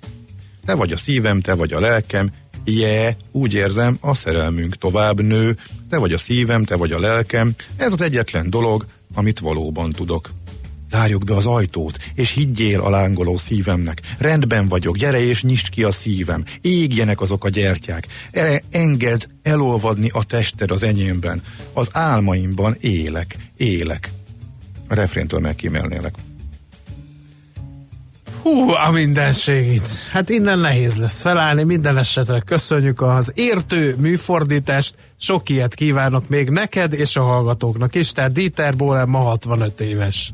[0.66, 2.32] Te vagy a szívem, te vagy a lelkem,
[2.66, 5.58] je, úgy érzem, a szerelmünk tovább nő,
[5.90, 10.30] te vagy a szívem, te vagy a lelkem, ez az egyetlen dolog, amit valóban tudok.
[10.90, 14.02] Zárjuk be az ajtót, és higgyél a lángoló szívemnek.
[14.18, 16.44] Rendben vagyok, gyere és nyisd ki a szívem.
[16.62, 18.08] Égjenek azok a gyertyák.
[18.32, 21.42] E- engedd elolvadni a tested az enyémben.
[21.74, 24.12] Az álmaimban élek, élek.
[24.88, 26.16] A refréntől megkímélnélek.
[28.42, 29.88] Hú, a mindenség itt.
[30.12, 36.50] Hát innen nehéz lesz felállni, minden esetre köszönjük az értő műfordítást, sok ilyet kívánok még
[36.50, 40.34] neked és a hallgatóknak is, tehát Dieter Bohlen ma 65 éves.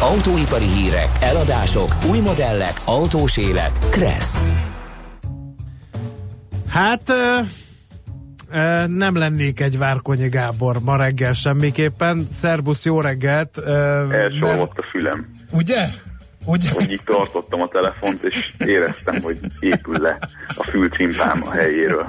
[0.00, 3.78] Autóipari hírek, eladások, új modellek, autós élet.
[3.90, 4.52] Kressz.
[6.68, 12.28] Hát ö, nem lennék egy Várkonyi Gábor ma reggel semmiképpen.
[12.32, 13.58] Szerbusz, jó reggelt!
[13.58, 13.70] E,
[14.10, 15.30] Elsorvadt a fülem.
[15.50, 15.86] Ugye?
[16.44, 16.68] Ugye?
[16.72, 20.18] Hogy így tartottam a telefont, és éreztem, hogy épül le
[20.56, 22.06] a fülcimpám a helyéről.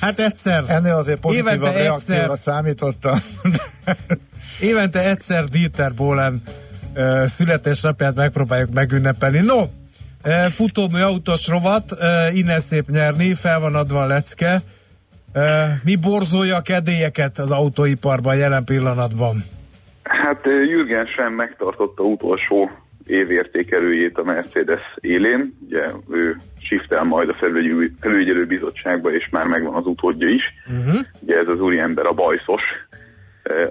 [0.00, 0.64] Hát egyszer.
[0.66, 2.38] Ennél azért pozitívabb reakcióra egyszer.
[2.38, 3.18] számítottam.
[4.60, 6.42] Évente egyszer Dieter Bohlen
[6.94, 9.38] uh, születésnapját megpróbáljuk megünnepelni.
[9.38, 14.60] No, uh, futómű autós rovat, uh, innen szép nyerni, fel van adva a lecke.
[15.84, 19.44] Mi borzolja a kedélyeket az autóiparban jelen pillanatban?
[20.02, 22.70] Hát Jürgen sem megtartotta utolsó
[23.06, 25.58] évértékelőjét a Mercedes élén.
[25.66, 27.36] Ugye ő shiftel majd a
[28.00, 30.42] felügyelő, bizottságba, és már megvan az utódja is.
[30.66, 31.00] Uh-huh.
[31.20, 32.62] Ugye ez az úriember a bajszos,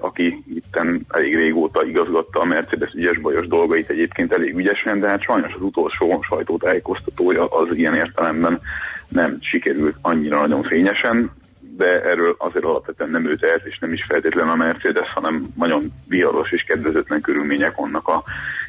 [0.00, 5.52] aki itten elég régóta igazgatta a Mercedes ügyes-bajos dolgait egyébként elég ügyesen, de hát sajnos
[5.54, 8.60] az utolsó sajtótájékoztatója az ilyen értelemben
[9.08, 11.30] nem sikerült annyira nagyon fényesen,
[11.76, 15.92] de erről azért alapvetően nem ő tehet, és nem is feltétlenül a Mercedes, hanem nagyon
[16.08, 18.22] viharos és kedvezőtlen körülmények vannak a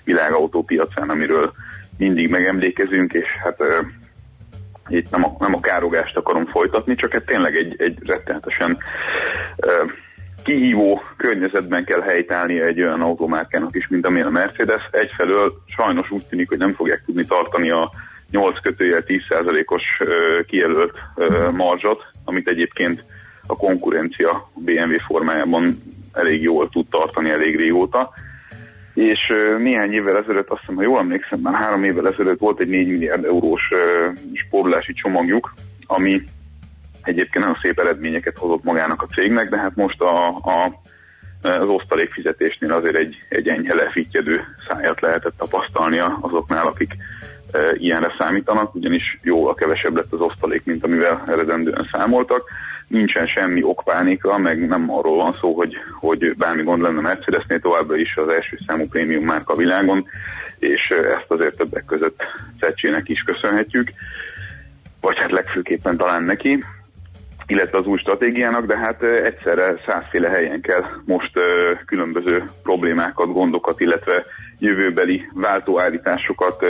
[0.03, 1.51] világautópiacán, amiről
[1.97, 3.80] mindig megemlékezünk, és hát ö,
[4.88, 8.78] itt nem a, nem a károgást akarom folytatni, csak hát tényleg egy, egy rettenetesen
[9.55, 9.84] ö,
[10.44, 14.82] kihívó környezetben kell helytállnia egy olyan automárkának is, mint amilyen a Mercedes.
[14.92, 17.92] Egyfelől sajnos úgy tűnik, hogy nem fogják tudni tartani a
[18.32, 23.04] 8 kötőjel 10%-os ö, kijelölt ö, marzsot, amit egyébként
[23.48, 25.82] a konkurencia BMW formájában
[26.14, 28.14] elég jól tud tartani elég régóta.
[28.94, 29.20] És
[29.58, 32.88] néhány évvel ezelőtt, azt hiszem, ha jól emlékszem, már három évvel ezelőtt volt egy 4
[32.88, 33.70] milliárd eurós
[34.34, 35.54] spórolási csomagjuk,
[35.86, 36.22] ami
[37.04, 40.82] egyébként nagyon szép eredményeket hozott magának a cégnek, de hát most a, a,
[41.41, 46.95] az osztalékfizetésnél azért egy, egy enyhe lefittyedő szájat lehetett tapasztalnia azoknál, akik
[47.52, 52.49] e, ilyenre számítanak, ugyanis jóval kevesebb lett az osztalék, mint amivel eredendően számoltak.
[52.88, 57.95] Nincsen semmi okpánika, meg nem arról van szó, hogy, hogy bármi gond lenne Mercedesnél, továbbra
[57.95, 60.06] is az első számú prémium márka világon,
[60.60, 62.24] és ezt azért többek között
[62.60, 63.91] Szecsének is köszönhetjük,
[65.02, 66.64] vagy hát legfőképpen talán neki
[67.52, 71.32] illetve az új stratégiának, de hát egyszerre százféle helyen kell most
[71.86, 74.26] különböző problémákat, gondokat, illetve
[74.60, 76.66] jövőbeli váltóállításokat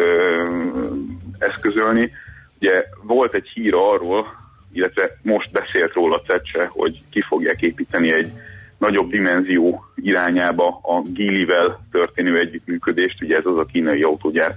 [1.38, 2.11] eszközölni.
[2.59, 4.27] Ugye volt egy hír arról,
[4.73, 8.32] illetve most beszélt róla Cecse, hogy ki fogják építeni egy
[8.77, 14.51] nagyobb dimenzió irányába a Gilivel történő együttműködést, ugye ez az a kínai autógyár,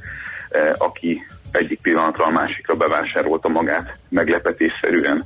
[0.79, 5.25] aki egyik pillanatra a másikra bevásárolta magát meglepetésszerűen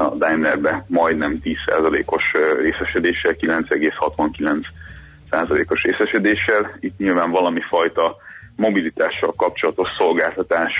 [0.00, 6.76] a Daimlerbe majdnem 10%-os ö, részesedéssel, 9,69%-os részesedéssel.
[6.80, 8.16] Itt nyilván valami fajta
[8.56, 10.72] mobilitással kapcsolatos szolgáltatás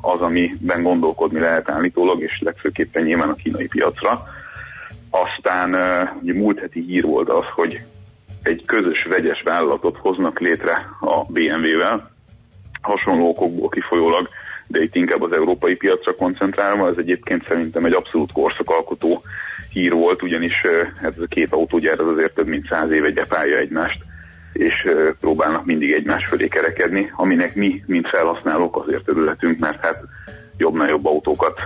[0.00, 4.22] az, amiben gondolkodni lehet állítólag, és legfőképpen nyilván a kínai piacra.
[5.10, 5.70] Aztán
[6.22, 7.80] ugye múlt heti hír volt az, hogy
[8.42, 12.10] egy közös vegyes vállalatot hoznak létre a BMW-vel,
[12.80, 14.28] hasonló okokból kifolyólag,
[14.72, 19.22] de itt inkább az európai piacra koncentrálva, ez egyébként szerintem egy abszolút korszakalkotó
[19.72, 23.56] hír volt, ugyanis eh, ez a két autógyár az azért több mint száz éve gyepálja
[23.56, 24.02] egymást,
[24.52, 24.74] és
[25.20, 30.04] próbálnak mindig egymás fölé kerekedni, aminek mi, mint felhasználók azért örülhetünk, mert hát
[30.56, 31.60] jobbnál jobb autókat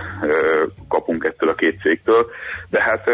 [0.87, 2.25] kapunk ettől a két cégtől,
[2.69, 3.07] de hát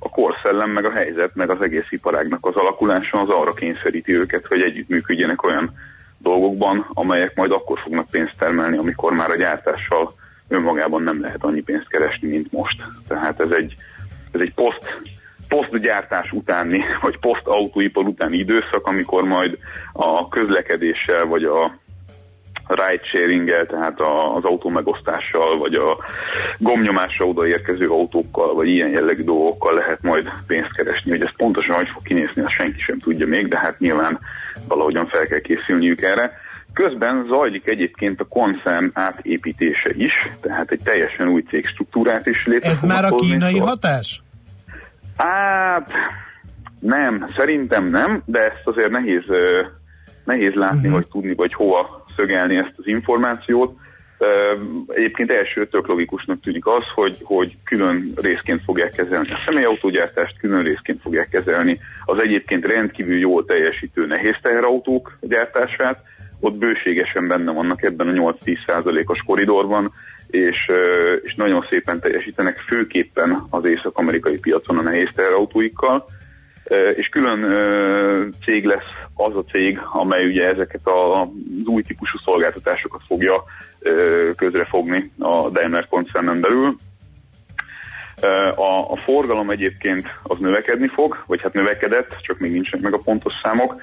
[0.00, 4.46] a korszellem, meg a helyzet, meg az egész iparágnak az alakulása az arra kényszeríti őket,
[4.46, 5.72] hogy együttműködjenek olyan
[6.18, 10.12] dolgokban, amelyek majd akkor fognak pénzt termelni, amikor már a gyártással
[10.48, 12.82] önmagában nem lehet annyi pénzt keresni, mint most.
[13.08, 13.74] Tehát ez egy,
[14.32, 15.00] ez egy poszt
[15.48, 19.58] posztgyártás utáni, vagy posztautóipar utáni időszak, amikor majd
[19.92, 21.78] a közlekedéssel, vagy a
[22.68, 24.00] ride-sharing-el, tehát
[24.34, 25.98] az autó megosztással, vagy a
[26.58, 31.10] gomnyomásra odaérkező autókkal, vagy ilyen jellegű dolgokkal lehet majd pénzt keresni.
[31.10, 34.18] Hogy ez pontosan hogy fog kinézni, azt senki sem tudja még, de hát nyilván
[34.68, 36.32] valahogyan fel kell készülniük erre.
[36.72, 42.82] Közben zajlik egyébként a koncern átépítése is, tehát egy teljesen új cégstruktúrát is létre Ez
[42.82, 44.22] már a kínai szóval- hatás?
[45.16, 45.92] Hát
[46.80, 49.24] nem, szerintem nem, de ezt azért nehéz,
[50.24, 50.92] nehéz látni, uh-huh.
[50.92, 53.76] vagy tudni, vagy hova szögelni ezt az információt.
[54.86, 60.62] Egyébként első tök logikusnak tűnik az, hogy, hogy külön részként fogják kezelni a személyautógyártást, külön
[60.62, 66.02] részként fogják kezelni az egyébként rendkívül jól teljesítő nehéz teherautók gyártását.
[66.40, 69.92] Ott bőségesen benne vannak ebben a 8-10%-os koridorban,
[70.26, 70.70] és,
[71.22, 76.06] és nagyon szépen teljesítenek, főképpen az észak-amerikai piacon a nehéz teherautóikkal.
[76.96, 77.40] És külön
[78.44, 81.28] cég lesz az a cég, amely ugye ezeket az
[81.64, 83.44] új típusú szolgáltatásokat fogja
[84.36, 86.76] közrefogni a Daimler koncernen belül.
[88.56, 93.02] A, a forgalom egyébként az növekedni fog, vagy hát növekedett, csak még nincsenek meg a
[93.04, 93.74] pontos számok.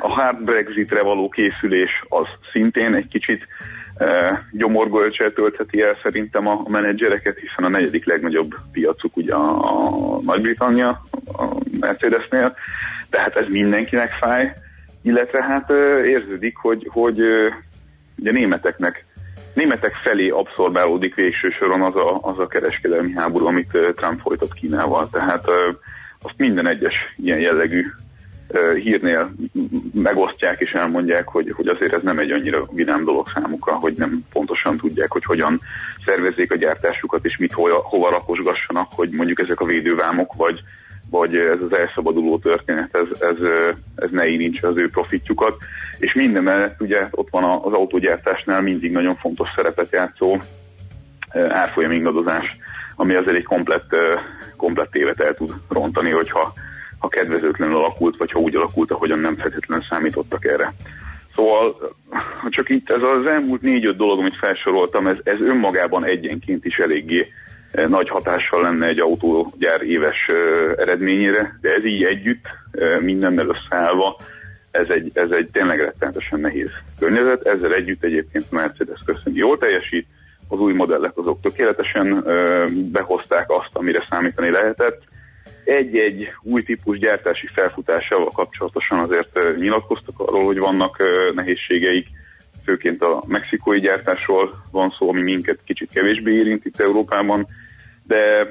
[0.00, 3.46] A hard Brexitre való készülés az szintén egy kicsit
[4.52, 11.02] gyomorgölcsel töltheti el szerintem a menedzsereket, hiszen a negyedik legnagyobb piacuk ugye a, a Nagy-Britannia,
[11.26, 11.44] a
[11.80, 12.56] Mercedesnél,
[13.10, 14.52] tehát ez mindenkinek fáj,
[15.02, 15.70] illetve hát
[16.04, 17.20] érződik, hogy, hogy
[18.16, 19.04] ugye németeknek
[19.54, 25.08] németek felé abszorbálódik végső soron az a, az a kereskedelmi háború, amit Trump folytat Kínával.
[25.12, 25.44] Tehát
[26.22, 27.86] azt minden egyes ilyen jellegű
[28.74, 29.32] hírnél
[29.94, 34.24] megosztják és elmondják, hogy, hogy azért ez nem egy annyira vidám dolog számukra, hogy nem
[34.32, 35.60] pontosan tudják, hogy hogyan
[36.04, 40.60] szervezzék a gyártásukat, és mit hova, hova raposgassanak, hogy mondjuk ezek a védővámok, vagy,
[41.10, 43.36] vagy ez az elszabaduló történet, ez, ez,
[43.94, 45.56] ez ne érintse az ő profitjukat.
[45.98, 50.38] És minden mellett ugye ott van az autógyártásnál mindig nagyon fontos szerepet játszó
[51.48, 52.56] árfolyam ingadozás,
[52.96, 53.96] ami azért egy komplett,
[54.56, 56.52] komplett évet el tud rontani, hogyha
[57.02, 60.72] ha kedvezőtlenül alakult, vagy ha úgy alakult, ahogyan nem feltétlenül számítottak erre.
[61.34, 61.94] Szóval,
[62.48, 67.26] csak itt ez az elmúlt négy-öt dolog, amit felsoroltam, ez, ez önmagában egyenként is eléggé
[67.70, 73.46] eh, nagy hatással lenne egy autógyár éves uh, eredményére, de ez így együtt, uh, mindennel
[73.46, 74.16] összeállva,
[74.70, 77.46] ez egy, ez egy tényleg rettenetesen nehéz környezet.
[77.46, 80.06] Ezzel együtt egyébként Mercedes köszönjük jól teljesít,
[80.48, 82.24] az új modellek azok tökéletesen
[82.92, 85.02] behozták azt, amire számítani lehetett,
[85.64, 91.02] egy-egy új típus gyártási felfutásával kapcsolatosan azért nyilatkoztak arról, hogy vannak
[91.34, 92.06] nehézségeik,
[92.64, 97.46] főként a mexikói gyártásról van szó, ami minket kicsit kevésbé érint itt Európában,
[98.06, 98.48] de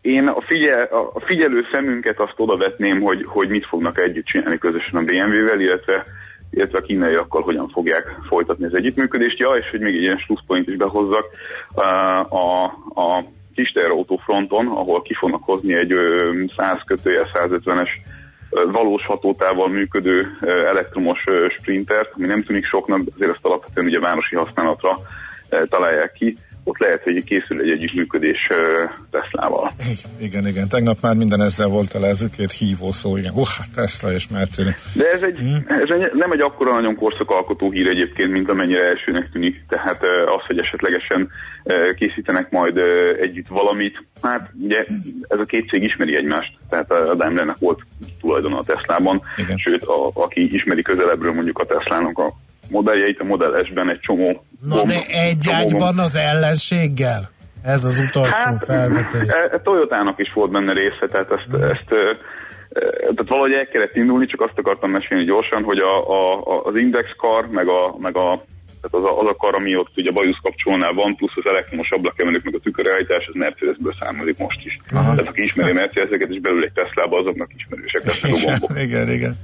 [0.00, 4.58] én a, figyel, a figyelő szemünket azt oda vetném, hogy, hogy mit fognak együtt csinálni
[4.58, 6.04] közösen a BMW-vel, illetve,
[6.50, 9.38] illetve a kínaiakkal hogyan fogják folytatni az együttműködést.
[9.38, 11.26] Ja, és hogy még egy ilyen slusszpoint is behozzak,
[11.74, 11.82] a,
[12.28, 13.24] a, a
[13.54, 13.72] kis
[14.24, 15.94] fronton, ahol ki fognak hozni egy
[16.56, 17.88] 100 kötője 150-es
[18.50, 21.24] valós hatótával működő elektromos
[21.58, 24.98] sprintert, ami nem tűnik soknak, de azért ezt alapvetően ugye városi használatra
[25.68, 28.48] találják ki ott lehet, hogy készül egy együttműködés
[29.10, 29.72] Teslával.
[30.20, 30.68] Igen, igen.
[30.68, 33.32] Tegnap már minden ezzel volt el, ez két hívó szó, igen.
[33.34, 34.74] Uh, Tesla és Mercedes.
[34.94, 35.64] De ez, egy, hmm.
[35.66, 39.64] ez egy, nem egy akkora nagyon korszakalkotó hír egyébként, mint amennyire elsőnek tűnik.
[39.68, 40.02] Tehát
[40.36, 41.28] az, hogy esetlegesen
[41.96, 42.78] készítenek majd
[43.20, 44.84] együtt valamit, hát ugye
[45.28, 47.80] ez a két cég ismeri egymást, tehát a Daimlernek volt
[48.20, 49.56] tulajdona a Teslában, igen.
[49.56, 52.32] sőt, a, aki ismeri közelebbről mondjuk a Teslának a
[52.70, 57.30] modelljeit, a Model S-ben egy csomó Na gomb, de egy ágyban az ellenséggel?
[57.62, 59.28] Ez az utolsó hát, felvetés.
[59.28, 61.62] E, e, Toyotának is volt benne része, tehát ezt, hmm.
[61.62, 62.16] ezt e,
[63.00, 67.08] tehát valahogy el kellett indulni, csak azt akartam mesélni gyorsan, hogy a, a, az index
[67.16, 68.44] kar, meg a, meg a
[68.82, 71.46] tehát az a, az a kar, ami ott ugye a bajusz kapcsolónál van, plusz az
[71.46, 74.78] elektromos ablakemelők, meg a tükörrehajtás, az Mercedesből származik most is.
[74.92, 75.14] Aha.
[75.14, 78.70] Tehát aki ismeri Mercedeseket és belül egy Tesla-ba, azoknak ismerősek lesznek a gombok.
[78.86, 79.36] Igen, igen.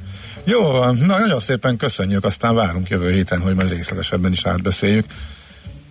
[0.51, 5.05] Jó van, na nagyon szépen köszönjük, aztán várunk jövő héten, hogy majd részletesebben is átbeszéljük.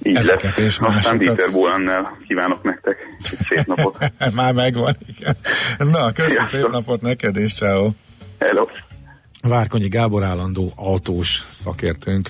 [0.03, 0.58] Így Ezeket lett.
[0.58, 1.18] és Aztán másokat.
[1.18, 2.97] Dieter Bólennel kívánok nektek
[3.47, 3.97] szép napot.
[4.36, 5.36] Már megvan, igen.
[5.78, 7.89] Na, köszönöm szép napot neked, és ciao.
[8.39, 8.66] Hello.
[9.41, 12.30] Várkonyi Gábor állandó autós szakértőnk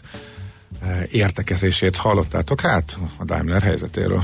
[0.83, 4.23] eh, értekezését hallottátok hát a Daimler helyzetéről.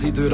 [0.00, 0.28] Az idő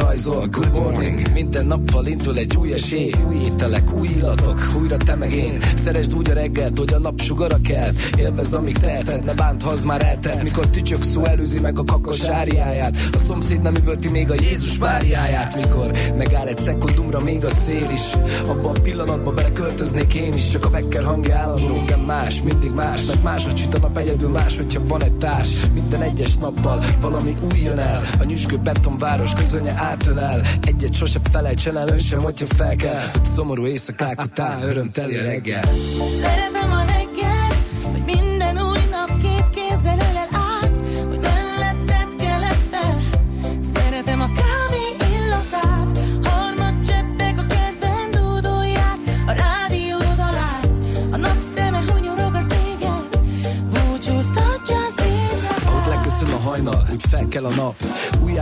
[0.51, 3.13] Good morning, minden nappal indul egy új esély.
[3.27, 5.61] Új ételek, új illatok, újra te meg én.
[5.75, 7.93] Szeresd úgy a reggelt, hogy a nap sugara kell.
[8.19, 10.43] Élvezd, amíg teheted, ne bánt, ha már eltelt.
[10.43, 12.97] Mikor tücsök szó előzi meg a kakos áriáját.
[13.13, 15.55] A szomszéd nem üvölti még a Jézus Máriáját.
[15.57, 18.13] Mikor megáll egy szekundumra még a szél is.
[18.49, 20.49] Abba a pillanatba beleköltöznék én is.
[20.49, 23.05] Csak a vekker hangja állandó más, mindig más.
[23.05, 25.49] Meg máshogy süt a nap egyedül más, hogyha van egy társ.
[25.75, 28.03] Minden egyes nappal valami új jön el.
[28.21, 30.41] A nyüzsgő betonváros közönye átölel.
[30.63, 33.03] Egyet sose felejtsen el, ön sem, hogyha fel kell.
[33.13, 35.63] Hogy szomorú éjszakák után örömteli reggel.
[36.21, 37.06] Szeretem a reggelt,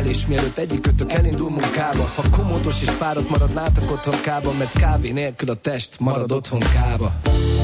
[0.00, 5.54] ölelés mielőtt egyikőtök elindul munkába Ha komótos és fáradt maradnátok otthonkába Mert kávé nélkül a
[5.54, 7.59] test marad otthonkába Szeretem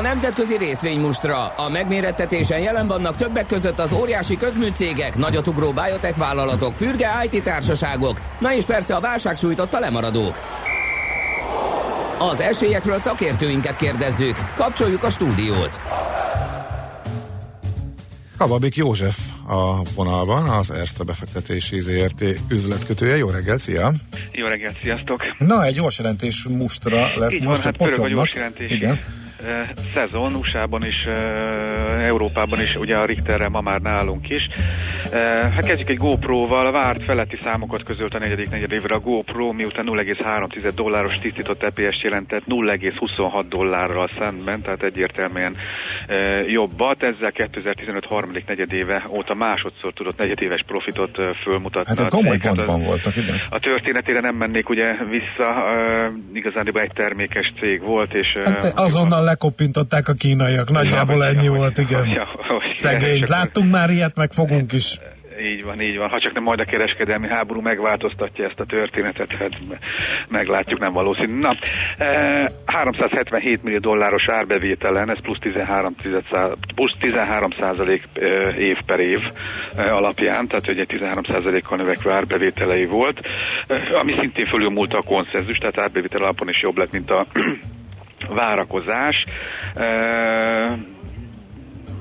[0.00, 1.46] a nemzetközi részvénymustra.
[1.46, 8.20] A megmérettetésen jelen vannak többek között az óriási közműcégek, nagyotugró biotech vállalatok, fürge IT társaságok,
[8.38, 10.40] na és persze a válság sújtotta lemaradók.
[12.18, 14.36] Az esélyekről szakértőinket kérdezzük.
[14.54, 15.80] Kapcsoljuk a stúdiót.
[18.38, 23.16] Kababik József a vonalban, az Erste befektetési ZRT üzletkötője.
[23.16, 23.92] Jó reggel, szia!
[24.32, 25.22] Jó reggelt, sziasztok!
[25.38, 28.70] Na, egy gyors jelentés mustra lesz Így most van, hát pörög a gyors jelentés.
[28.70, 29.00] Igen.
[29.46, 34.42] Eh, szezon, USA-ban is, eh, Európában is, ugye a Richterrel ma már nálunk is.
[35.12, 39.84] Eh, Hát kezdjük egy GoPro-val, várt feletti számokat közölt a negyedik negyedévre a GoPro, miután
[39.84, 45.56] 0,3 dolláros tisztított EPS jelentett 0,26 dollárral szemben, tehát egyértelműen
[46.46, 47.02] jobbat.
[47.02, 51.88] Ezzel 2015 harmadik negyedéve óta másodszor tudott negyedéves profitot fölmutatni.
[51.96, 52.36] Hát a a komoly.
[52.42, 53.36] Hát pontban a- voltak, igen.
[53.50, 55.48] a történetére nem mennék ugye vissza,
[56.32, 62.06] igazán egy termékes cég volt, és Hát azonnal lekoppintották a kínaiak, nagyjából ennyi volt, igen.
[62.06, 62.28] Ja,
[62.68, 63.28] Szegényt.
[63.28, 64.98] Láttunk már ilyet, meg fogunk is.
[65.52, 66.08] így van, így van.
[66.08, 69.50] Ha csak nem majd a kereskedelmi háború megváltoztatja ezt a történetet, hát
[70.28, 71.38] meglátjuk, nem valószínű.
[71.40, 71.56] Na,
[71.98, 78.98] eh, 377 millió dolláros árbevételen, ez plusz 13, tized- plusz 13 százalék eh, év per
[79.00, 79.20] év
[79.76, 83.18] eh, alapján, tehát hogy egy 13 százalékkal növekvő árbevételei volt,
[84.00, 87.26] ami szintén fölülmúlta a konszenzus, tehát árbevétel alapon is jobb lett, mint a
[88.28, 89.24] várakozás.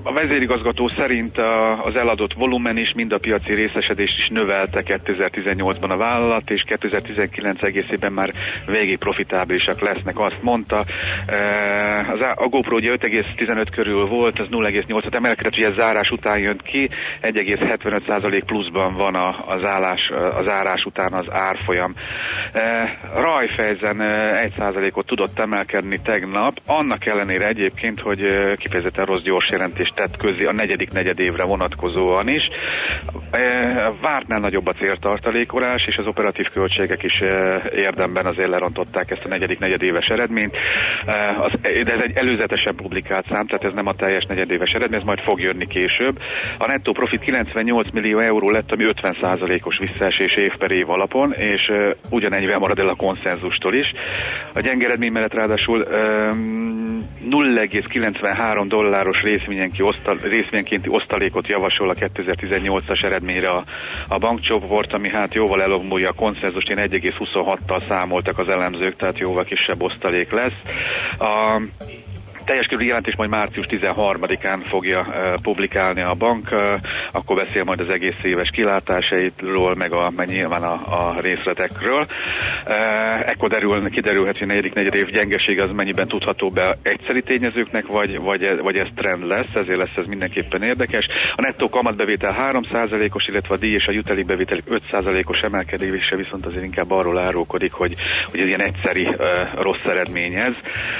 [0.03, 1.37] A vezérigazgató szerint
[1.81, 7.63] az eladott volumen is, mind a piaci részesedést is növelte 2018-ban a vállalat, és 2019
[7.63, 8.33] egészében már
[8.65, 10.83] végig profitábilisak lesznek, azt mondta.
[11.25, 11.37] E,
[12.13, 16.89] Az, a GoPro ugye 5,15 körül volt, az 0,8-at emelkedett, ugye zárás után jött ki,
[17.21, 21.93] 1,75% pluszban van az, állás, az árás után az árfolyam.
[22.53, 29.47] E, Rajfejzen 1%-ot tudott emelkedni tegnap, annak ellenére egyébként, hogy e, kifejezetten rossz gyors
[29.89, 32.41] jelentést tett közé a negyedik negyedévre vonatkozóan is.
[33.31, 39.25] E, Vártnál nagyobb a céltartalékolás, és az operatív költségek is e, érdemben azért lerontották ezt
[39.25, 40.55] a negyedik negyedéves eredményt.
[41.05, 45.05] E, de ez egy előzetesen publikált szám, tehát ez nem a teljes negyedéves eredmény, ez
[45.05, 46.17] majd fog jönni később.
[46.57, 51.71] A nettó profit 98 millió euró lett, ami 50%-os visszaesés év per év alapon, és
[52.09, 53.91] ugyanennyivel marad el a konszenzustól is.
[54.53, 56.97] A gyenge eredmény mellett ráadásul öm,
[57.29, 59.21] 0,93 dolláros
[59.79, 63.63] részvényenki osztal, részvényenkénti osztalékot javasol a 2018-as eredményre a,
[64.07, 69.43] a bankcsoport, ami hát jóval elombolja a konszenzust, én 1,26-tal számoltak az elemzők, tehát jóval
[69.43, 70.59] kisebb osztalék lesz.
[71.19, 71.61] A
[72.49, 75.07] teljes körű jelentés majd március 13-án fogja
[75.41, 76.49] publikálni a bank,
[77.11, 82.07] akkor beszél majd az egész éves kilátásairól, meg a, meg nyilván a, a részletekről.
[83.25, 87.87] Ekkor derül, kiderülhet, hogy a negyedik negyed év gyengeség az mennyiben tudható be egyszeri tényezőknek,
[87.87, 91.05] vagy, vagy, vagy ez trend lesz, ezért lesz ez mindenképpen érdekes.
[91.35, 96.91] A nettó kamatbevétel 3%-os, illetve a díj és a jutalékbevétel 5%-os emelkedése viszont azért inkább
[96.91, 97.95] arról árulkodik, hogy,
[98.31, 99.07] hogy ez ilyen egyszeri
[99.55, 100.53] rossz eredmény ez.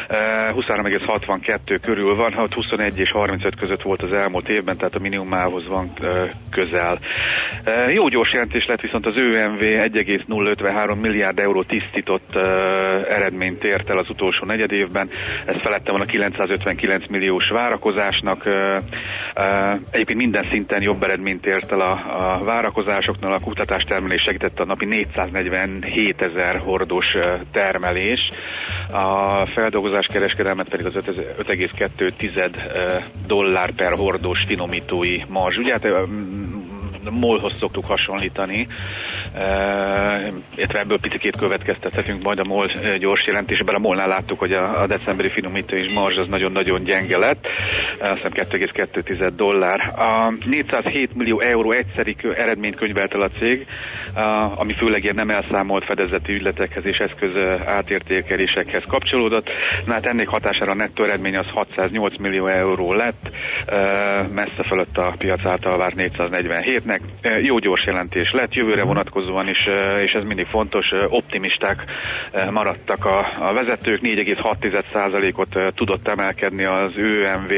[0.08, 5.00] 23,60 22 körül van, ha 21 és 35 között volt az elmúlt évben, tehát a
[5.00, 5.94] minimumához van
[6.52, 7.00] közel.
[7.94, 12.36] Jó gyors jelentés lett, viszont az ÖMV 1,053 milliárd euró tisztított
[13.10, 15.10] eredményt ért el az utolsó negyed évben,
[15.46, 18.46] ez felette van a 959 milliós várakozásnak.
[19.92, 24.86] Egyébként minden szinten jobb eredményt ért el a, a várakozásoknál, a kutatástermelés segítette a napi
[24.86, 27.06] 447 ezer hordós
[27.52, 28.20] termelés,
[28.92, 35.58] a feldolgozás kereskedelmet pedig az 5000 5,2 dollár per hordós finomítói marzs.
[35.58, 35.88] Ugye hát
[37.10, 38.68] molhoz szoktuk hasonlítani,
[40.56, 42.68] illetve ebből picit következtethetünk majd a MOL
[43.00, 43.76] gyors jelentésben.
[43.76, 47.46] A MOL-nál láttuk, hogy a, a decemberi finomítói marzs az nagyon-nagyon gyenge lett,
[48.00, 49.80] azt hiszem 2,2 dollár.
[50.00, 53.68] A 407 millió euró egyszeri eredményt könyvelt el a cég,
[54.56, 57.32] ami főleg ilyen nem elszámolt fedezeti ügyletekhez és eszköz
[57.66, 59.50] átértékelésekhez kapcsolódott.
[59.86, 63.32] Na hát ennek hatására a nettó eredmény az 608 millió euró lett,
[64.34, 67.00] messze fölött a piac által várt 447-nek.
[67.42, 69.68] Jó gyors jelentés lett, jövőre vonatkozóan is,
[70.04, 71.84] és ez mindig fontos, optimisták
[72.52, 77.52] maradtak a, a vezetők, 4,6%-ot tudott emelkedni az ÖMV.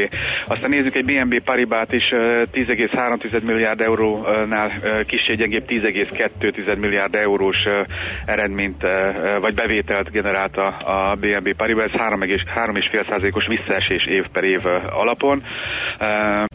[0.46, 4.72] Aztán nézzük egy BNB Paribát is, 10,3 milliárd eurónál
[5.06, 6.41] kicsi gyengébb 10,2
[6.80, 7.58] milliárd eurós
[8.26, 8.88] eredményt
[9.42, 15.44] vagy bevételt generált a, a BNB Paribas, ez 3,5%-os visszaesés év per év alapon,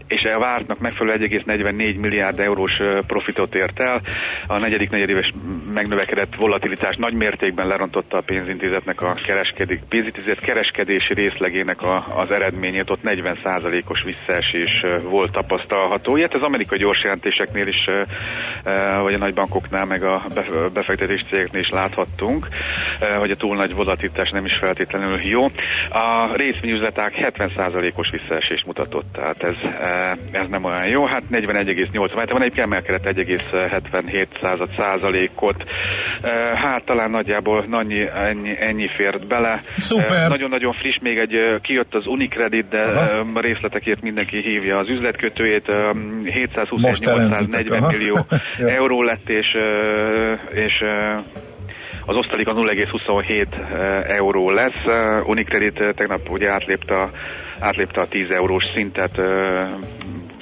[0.09, 2.73] és a vártnak megfelelő 1,44 milliárd eurós
[3.07, 4.01] profitot ért el.
[4.47, 5.33] A negyedik negyedéves
[5.75, 12.91] megnövekedett volatilitás nagy mértékben lerontotta a pénzintézetnek a kereskedik, pénzintézet kereskedési részlegének a, az eredményét,
[12.91, 16.17] ott 40%-os visszaesés volt tapasztalható.
[16.17, 17.85] Ilyet az amerikai gyors jelentéseknél is,
[19.03, 20.23] vagy a nagybankoknál, meg a
[20.73, 22.49] befektetés cégeknél is láthattunk,
[23.19, 25.45] hogy a túl nagy volatilitás nem is feltétlenül jó.
[25.91, 29.55] A részvényüzleták 70%-os visszaesést mutatott, tehát ez,
[30.31, 31.07] ez nem olyan jó.
[31.07, 35.65] Hát 41,8, mert van egy emelkedett 1,77 százalékot.
[36.55, 39.63] Hát talán nagyjából annyi, ennyi, ennyi fért bele.
[39.77, 40.29] Szuper.
[40.29, 43.41] Nagyon-nagyon friss, még egy kijött az Unicredit, de Aha.
[43.41, 45.65] részletekért mindenki hívja az üzletkötőjét.
[45.69, 48.19] 720-840 millió
[48.79, 49.47] euró lett, és,
[50.51, 50.73] és
[52.07, 54.83] az osztalék a 0,27 euró lesz.
[55.27, 57.11] Unicredit tegnap ugye átlépte,
[57.59, 59.21] átlépte a 10 eurós szintet,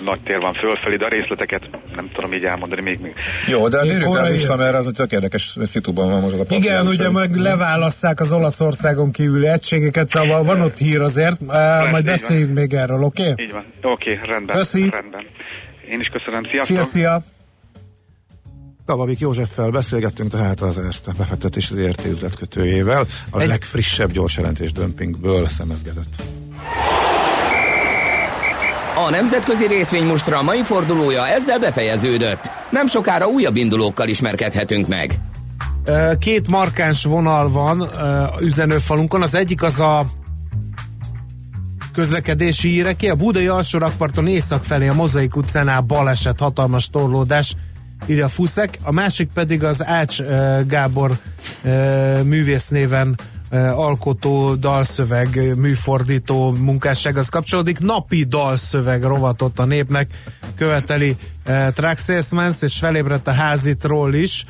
[0.05, 1.63] nagy tér van fölfelé, de a részleteket
[1.95, 3.01] nem tudom így elmondani még.
[3.01, 3.13] még.
[3.47, 7.11] Jó, de el vissza, mert az tök érdekes szituban van most az a Igen, ugye
[7.11, 12.73] meg leválasszák az Olaszországon kívüli egységeket, szóval van ott hír azért, Lesz, majd beszéljünk még
[12.73, 13.31] erről, oké?
[13.31, 13.45] Okay?
[13.45, 14.57] Így van, oké, okay, rendben.
[14.57, 14.89] Köszi.
[14.91, 15.25] rendben.
[15.91, 16.77] Én is köszönöm, sziasztok!
[16.77, 17.34] Szia, szia!
[18.87, 23.49] Kavavik Józseffel beszélgettünk tehát az Erste befektetési ZRT üzletkötőjével, a Egy...
[23.49, 26.23] legfrissebb gyors jelentés dömpingből szemezgetett.
[29.07, 32.51] A nemzetközi részvénymustra mai fordulója ezzel befejeződött.
[32.71, 35.19] Nem sokára újabb indulókkal ismerkedhetünk meg.
[36.19, 37.91] Két markáns vonal van
[38.41, 39.23] üzenőfalunkon.
[39.23, 40.07] Az egyik az a
[41.93, 43.09] közlekedési híreké.
[43.09, 47.57] A budai alsó rakparton észak felé a Mozaik utcánál baleset, hatalmas torlódás
[48.07, 50.23] írja Fuszek, a másik pedig az Ács
[50.67, 51.19] Gábor
[52.23, 53.19] művész néven
[53.75, 57.79] alkotó, dalszöveg, műfordító munkássághoz kapcsolódik.
[57.79, 60.11] Napi dalszöveg rovatott a népnek
[60.57, 61.17] követeli
[61.75, 64.47] Track Salesmans, és felébredt a házitról is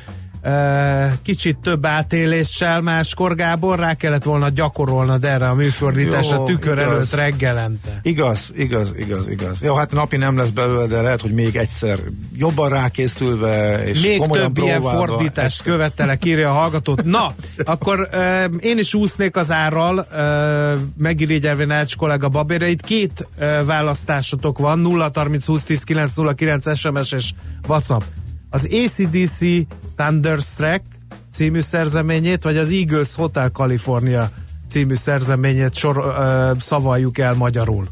[1.23, 6.91] kicsit több átéléssel máskor, Gábor, rá kellett volna gyakorolnod erre a műfordításra tükör igaz.
[6.91, 7.99] előtt reggelente.
[8.01, 9.63] Igaz, igaz, igaz, igaz.
[9.63, 11.99] Jó, hát napi nem lesz belőle, de lehet, hogy még egyszer
[12.35, 15.73] jobban rákészülve, és Még több ilyen fordítást egyszer.
[15.73, 17.03] követelek, írja a hallgatót.
[17.03, 17.33] Na,
[17.63, 22.67] akkor uh, én is úsznék az árral, uh, megirigyelve Nács kollega babére.
[22.67, 27.31] Itt két uh, választásotok van, 0 30 20 10 9 0 9 SMS és
[27.67, 28.01] WhatsApp.
[28.49, 29.39] Az ACDC
[29.95, 30.81] Thunderstruck
[31.31, 34.29] című szerzeményét, vagy az Eagles Hotel California
[34.67, 37.87] című szerzeményét sor, ö, szavaljuk el magyarul.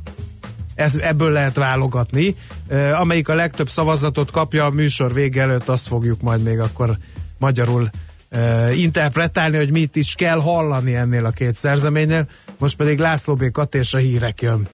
[0.76, 2.36] Ez, ebből lehet válogatni.
[2.68, 6.98] Ö, amelyik a legtöbb szavazatot kapja a műsor vége előtt, azt fogjuk majd még akkor
[7.38, 7.90] magyarul
[8.30, 12.28] ö, interpretálni, hogy mit is kell hallani ennél a két szerzeménynél.
[12.58, 13.52] Most pedig László B.
[13.52, 14.62] Kati és a hírek jön.